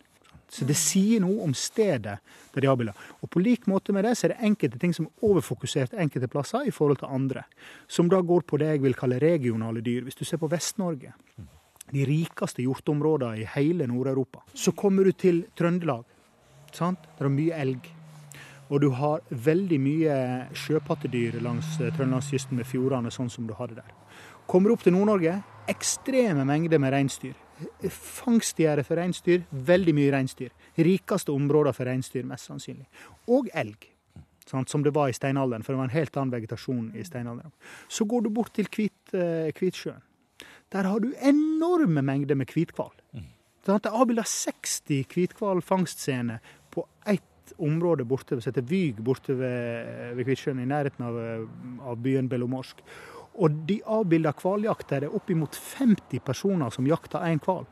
Så 0.49 0.65
det 0.65 0.77
sier 0.79 1.21
noe 1.21 1.43
om 1.45 1.53
stedet 1.59 2.19
der 2.55 2.65
de 2.65 2.71
avbilda. 2.71 2.95
Og 3.21 3.31
på 3.33 3.43
lik 3.43 3.67
måte 3.69 3.93
med 3.93 4.07
det 4.07 4.15
så 4.17 4.29
er 4.29 4.35
det 4.35 4.47
enkelte 4.47 4.79
ting 4.81 4.95
som 4.97 5.09
er 5.09 5.27
overfokusert 5.29 5.97
enkelte 5.99 6.31
plasser 6.33 6.69
i 6.69 6.75
forhold 6.75 7.01
til 7.03 7.13
andre. 7.13 7.43
Som 7.89 8.09
da 8.13 8.23
går 8.23 8.47
på 8.47 8.61
det 8.63 8.71
jeg 8.71 8.85
vil 8.87 8.97
kalle 8.97 9.21
regionale 9.23 9.83
dyr. 9.85 10.07
Hvis 10.07 10.19
du 10.19 10.25
ser 10.25 10.41
på 10.41 10.51
Vest-Norge, 10.53 11.13
de 11.93 12.07
rikeste 12.07 12.65
hjorteområdene 12.65 13.43
i 13.43 13.51
hele 13.57 13.87
Nord-Europa, 13.91 14.43
så 14.55 14.73
kommer 14.73 15.05
du 15.05 15.13
til 15.13 15.45
Trøndelag. 15.59 16.07
Sant? 16.73 17.05
Der 17.19 17.29
er 17.29 17.37
mye 17.37 17.61
elg. 17.61 17.93
Og 18.67 18.81
du 18.83 18.89
har 18.99 19.23
veldig 19.31 19.79
mye 19.79 20.15
sjøpattedyr 20.59 21.39
langs 21.45 21.77
eh, 21.79 21.93
trøndelagskysten 21.95 22.59
med 22.59 22.67
fjordene, 22.67 23.13
sånn 23.15 23.31
som 23.31 23.47
du 23.47 23.55
har 23.55 23.71
det 23.71 23.79
der. 23.79 23.93
Kommer 24.47 24.71
opp 24.71 24.85
til 24.87 24.95
Nord-Norge, 24.95 25.41
ekstreme 25.67 26.45
mengder 26.47 26.79
med 26.79 26.95
reinsdyr. 26.95 27.35
Fangstgjerde 27.91 28.85
for 28.87 29.01
reinsdyr, 29.01 29.43
veldig 29.51 29.95
mye 29.97 30.13
reinsdyr. 30.15 30.53
Rikeste 30.87 31.35
områder 31.35 31.75
for 31.75 31.89
reinsdyr, 31.89 32.27
mest 32.29 32.47
sannsynlig. 32.47 32.87
Og 33.33 33.51
elg. 33.57 33.89
Sant, 34.47 34.71
som 34.71 34.85
det 34.87 34.93
var 34.95 35.11
i 35.11 35.17
steinalderen, 35.17 35.65
for 35.67 35.75
det 35.75 35.81
var 35.81 35.89
en 35.89 35.97
helt 35.97 36.19
annen 36.21 36.35
vegetasjon 36.37 36.93
i 36.95 37.03
steinalderen. 37.03 37.51
Så 37.91 38.07
går 38.07 38.23
du 38.23 38.31
bort 38.31 38.53
til 38.55 38.69
Kvit, 38.71 39.15
eh, 39.15 39.51
Kvitsjøen. 39.51 40.05
Der 40.71 40.83
har 40.87 41.01
du 41.01 41.13
enorme 41.19 42.03
mengder 42.03 42.37
med 42.37 42.47
hvithval. 42.47 42.95
Sånn 43.67 43.83
Det 43.83 43.91
er 43.91 43.99
avbilda 43.99 44.23
60 44.23 45.05
hvithvalfangstscener 45.11 46.39
på 46.71 46.87
ett 47.05 47.23
område 47.59 48.05
borte 48.05 48.41
som 48.41 48.53
heter 48.53 48.63
Vyg, 48.63 49.03
borte 49.03 49.35
ved, 49.35 50.15
ved 50.15 50.25
Kvitsjøen, 50.25 50.61
i 50.63 50.67
nærheten 50.71 51.03
av, 51.03 51.19
eh, 51.19 51.89
av 51.91 51.97
byen 51.97 52.29
Belomorsk. 52.29 52.77
Og 53.37 53.65
de 53.69 53.81
avbilda 53.85 54.33
hvaljaktere 54.41 55.09
er 55.09 55.17
oppimot 55.17 55.57
50 55.57 56.23
personer 56.25 56.71
som 56.73 56.87
jakter 56.89 57.25
én 57.29 57.43
hval. 57.45 57.67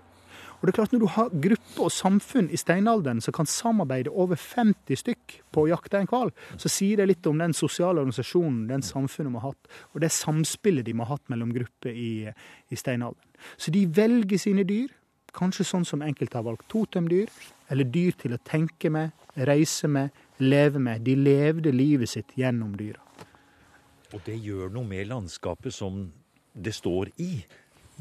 Og 0.64 0.66
det 0.66 0.72
er 0.72 0.76
klart 0.78 0.92
Når 0.92 1.00
du 1.00 1.06
har 1.12 1.28
grupper 1.28 1.84
og 1.84 1.92
samfunn 1.92 2.46
i 2.48 2.56
steinalderen 2.56 3.20
som 3.20 3.34
kan 3.36 3.46
samarbeide 3.46 4.08
over 4.08 4.36
50 4.40 4.96
stykk 4.96 5.34
på 5.52 5.64
å 5.64 5.68
jakte 5.68 6.00
en 6.00 6.08
hval, 6.08 6.32
så 6.56 6.70
sier 6.72 6.96
det 6.96 7.08
litt 7.10 7.26
om 7.28 7.38
den 7.38 7.52
sosiale 7.52 8.00
organisasjonen 8.00 8.62
den 8.70 8.82
samfunnet 8.82 9.34
må 9.34 9.42
ha 9.44 9.52
hatt, 9.52 9.68
og 9.92 10.00
det 10.00 10.08
samspillet 10.16 10.86
de 10.86 10.94
må 10.96 11.04
ha 11.04 11.18
hatt 11.18 11.28
mellom 11.28 11.52
grupper 11.52 11.92
i, 11.92 12.32
i 12.72 12.80
steinalderen. 12.80 13.28
Så 13.60 13.76
de 13.76 13.84
velger 13.84 14.40
sine 14.40 14.64
dyr, 14.64 14.88
kanskje 15.36 15.68
sånn 15.68 15.84
som 15.84 16.00
enkelte 16.06 16.40
har 16.40 16.48
valgt 16.48 16.70
totemdyr, 16.72 17.28
eller 17.68 17.84
dyr 17.84 18.16
til 18.16 18.32
å 18.32 18.40
tenke 18.40 18.88
med, 18.88 19.12
reise 19.36 19.90
med, 19.90 20.16
leve 20.40 20.80
med. 20.80 21.04
De 21.04 21.12
levde 21.18 21.76
livet 21.76 22.08
sitt 22.16 22.32
gjennom 22.40 22.72
dyra. 22.80 23.03
Og 24.14 24.22
det 24.26 24.38
gjør 24.38 24.70
noe 24.72 24.86
med 24.86 25.08
landskapet 25.10 25.74
som 25.74 26.06
det 26.54 26.74
står 26.76 27.10
i? 27.22 27.44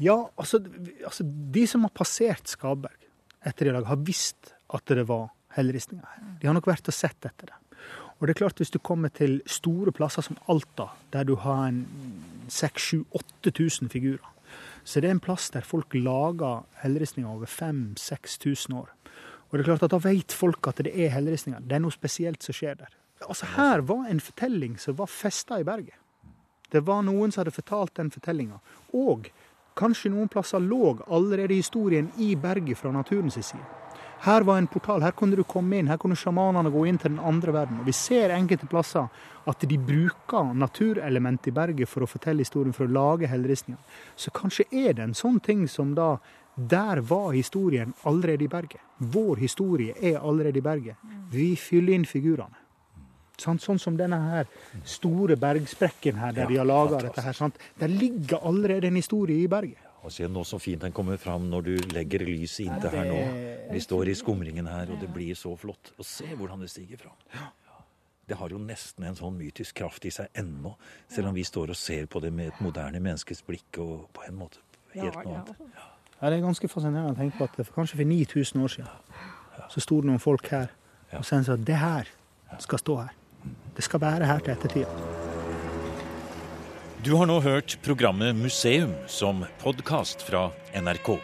Ja, 0.02 0.16
altså, 0.38 0.60
altså 1.04 1.26
de 1.26 1.66
som 1.70 1.86
har 1.86 1.94
passert 1.94 2.50
Skaberg 2.50 3.02
etter 3.44 3.68
i 3.68 3.74
dag, 3.74 3.84
har 3.86 4.00
visst 4.06 4.54
at 4.74 4.86
det 4.88 5.04
var 5.10 5.28
helleristninger 5.58 6.06
her. 6.06 6.22
De 6.40 6.48
har 6.48 6.56
nok 6.56 6.70
vært 6.70 6.88
og 6.90 6.96
sett 6.96 7.26
etter 7.26 7.50
det. 7.50 7.58
Og 8.18 8.26
det 8.26 8.34
er 8.34 8.38
klart, 8.44 8.60
hvis 8.62 8.72
du 8.72 8.78
kommer 8.78 9.10
til 9.12 9.40
store 9.50 9.92
plasser 9.92 10.24
som 10.24 10.38
Alta, 10.48 10.88
der 11.12 11.26
du 11.28 11.34
har 11.42 11.66
en 11.66 11.82
6000-8000 12.48 13.90
figurer, 13.92 14.30
så 14.84 15.00
det 15.00 15.08
er 15.08 15.16
en 15.16 15.22
plass 15.24 15.50
der 15.50 15.66
folk 15.66 15.94
lager 15.96 16.62
helleristninger 16.82 17.30
over 17.30 17.50
5000-6000 17.50 18.76
år. 18.76 18.92
Og 19.50 19.58
det 19.58 19.64
er 19.64 19.70
klart 19.70 19.84
at 19.86 19.92
Da 19.94 20.00
vet 20.02 20.32
folk 20.32 20.66
at 20.68 20.82
det 20.84 20.92
er 20.94 21.12
helleristninger. 21.14 21.60
Det 21.60 21.76
er 21.76 21.82
noe 21.84 21.94
spesielt 21.94 22.42
som 22.42 22.56
skjer 22.56 22.78
der. 22.80 22.94
Altså 23.28 23.46
Her 23.56 23.84
var 23.86 24.08
en 24.10 24.20
fortelling 24.20 24.78
som 24.80 24.96
var 24.98 25.10
festa 25.10 25.60
i 25.60 25.64
berget. 25.64 25.94
Det 26.74 26.82
var 26.82 27.04
noen 27.06 27.30
som 27.30 27.44
hadde 27.44 27.54
fortalt 27.54 27.94
den 28.00 28.10
fortellinga. 28.10 28.58
Og 28.98 29.30
kanskje 29.78 30.10
noen 30.10 30.30
plasser 30.30 30.62
lå 30.62 30.96
allerede 31.06 31.54
historien 31.54 32.10
i 32.18 32.34
berget 32.34 32.80
fra 32.80 32.90
naturens 32.94 33.38
side. 33.38 33.62
Her 34.24 34.42
var 34.48 34.58
en 34.58 34.66
portal, 34.66 35.02
her 35.04 35.12
kunne 35.12 35.36
du 35.36 35.44
komme 35.44 35.76
inn, 35.76 35.90
her 35.90 35.98
kunne 36.00 36.16
sjamanene 36.16 36.70
gå 36.72 36.86
inn 36.88 36.98
til 36.98 37.12
den 37.12 37.20
andre 37.20 37.52
verden. 37.52 37.82
Og 37.82 37.86
Vi 37.86 37.92
ser 37.92 38.32
enkelte 38.32 38.66
plasser 38.70 39.10
at 39.50 39.66
de 39.68 39.78
bruker 39.78 40.54
naturelement 40.56 41.46
i 41.46 41.52
berget 41.52 41.90
for 41.90 42.06
å 42.06 42.08
fortelle 42.08 42.40
historien, 42.40 42.72
for 42.72 42.88
å 42.88 42.94
lage 42.94 43.28
helleristninger. 43.28 44.00
Så 44.16 44.32
kanskje 44.32 44.64
er 44.72 44.96
det 44.96 45.04
en 45.04 45.14
sånn 45.18 45.38
ting 45.44 45.68
som 45.68 45.94
da 45.94 46.16
Der 46.56 47.00
var 47.02 47.32
historien 47.32 47.92
allerede 48.04 48.44
i 48.44 48.48
berget. 48.48 48.80
Vår 48.98 49.36
historie 49.42 49.94
er 50.00 50.20
allerede 50.20 50.58
i 50.58 50.62
berget. 50.62 50.94
Vi 51.30 51.56
fyller 51.56 51.96
inn 51.96 52.04
figurene. 52.06 52.63
Sånn, 53.40 53.58
sånn 53.58 53.80
som 53.82 53.96
denne 53.98 54.18
her 54.30 54.46
store 54.86 55.36
bergsprekken 55.36 56.20
her, 56.20 56.32
der 56.32 56.44
Ja, 56.44 56.48
de 56.48 56.58
har 56.60 56.68
laga 56.68 57.00
dette 57.02 57.22
her. 57.24 57.32
Sant? 57.34 57.58
Der 57.80 57.88
ligger 57.90 58.38
allerede 58.46 58.86
en 58.86 58.96
historie 58.96 59.42
i 59.42 59.48
berget. 59.50 59.80
Og 60.04 60.12
se 60.12 60.28
nå 60.28 60.44
så 60.44 60.58
fint 60.60 60.82
den 60.84 60.92
kommer 60.92 61.16
fram 61.16 61.48
når 61.50 61.62
du 61.64 61.74
legger 61.94 62.20
lyset 62.26 62.66
inntil 62.66 62.92
her 62.92 63.08
nå. 63.08 63.20
Vi 63.72 63.80
står 63.80 64.10
i 64.12 64.14
skumringen 64.14 64.66
her, 64.68 64.90
og 64.92 65.00
det 65.00 65.08
blir 65.12 65.34
så 65.34 65.54
flott. 65.56 65.94
Og 65.98 66.04
se 66.04 66.26
hvordan 66.36 66.60
det 66.60 66.70
stiger 66.70 67.00
fram. 67.00 67.16
Det 68.28 68.36
har 68.36 68.52
jo 68.52 68.58
nesten 68.60 69.04
en 69.04 69.16
sånn 69.16 69.34
mytisk 69.36 69.74
kraft 69.80 70.04
i 70.08 70.12
seg 70.14 70.28
ennå, 70.36 70.74
selv 71.08 71.28
om 71.28 71.34
vi 71.36 71.44
står 71.44 71.72
og 71.74 71.76
ser 71.76 72.06
på 72.06 72.20
det 72.24 72.32
med 72.32 72.52
et 72.52 72.60
moderne 72.64 73.00
menneskes 73.00 73.42
blikk 73.44 73.80
og 73.84 74.06
på 74.16 74.24
en 74.28 74.38
måte 74.44 74.62
helt 74.94 75.18
noe 75.24 75.40
annet. 75.42 75.74
Ja, 75.74 76.30
Det 76.30 76.38
er 76.38 76.46
ganske 76.46 76.68
fascinerende 76.68 77.12
å 77.12 77.18
tenke 77.18 77.36
på 77.36 77.44
at 77.44 77.58
for 77.66 77.74
kanskje 77.82 77.98
for 77.98 78.04
9000 78.08 78.62
år 78.64 78.68
siden 78.68 78.88
så 79.68 79.80
sto 79.80 80.00
det 80.00 80.08
noen 80.08 80.22
folk 80.22 80.48
her 80.52 80.70
og 81.12 81.24
sa 81.24 81.40
at 81.40 81.64
det 81.64 81.76
her 81.76 82.08
skal 82.58 82.78
stå 82.78 82.96
her. 83.02 83.12
Det 83.74 83.82
skal 83.82 84.02
være 84.02 84.26
her 84.28 84.42
til 84.44 84.54
ettertida. 84.54 84.90
Du 87.04 87.16
har 87.18 87.28
nå 87.28 87.40
hørt 87.44 87.76
programmet 87.84 88.36
Museum 88.38 88.94
som 89.10 89.42
podkast 89.60 90.22
fra 90.24 90.46
NRK. 90.72 91.16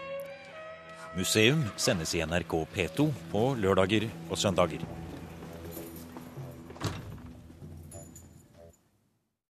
Museum 1.17 1.63
sendes 1.81 2.13
i 2.15 2.21
NRK 2.27 2.59
P2 2.75 3.07
på 3.33 3.45
lørdager 3.57 4.11
og 4.29 4.39
søndager. 4.39 5.00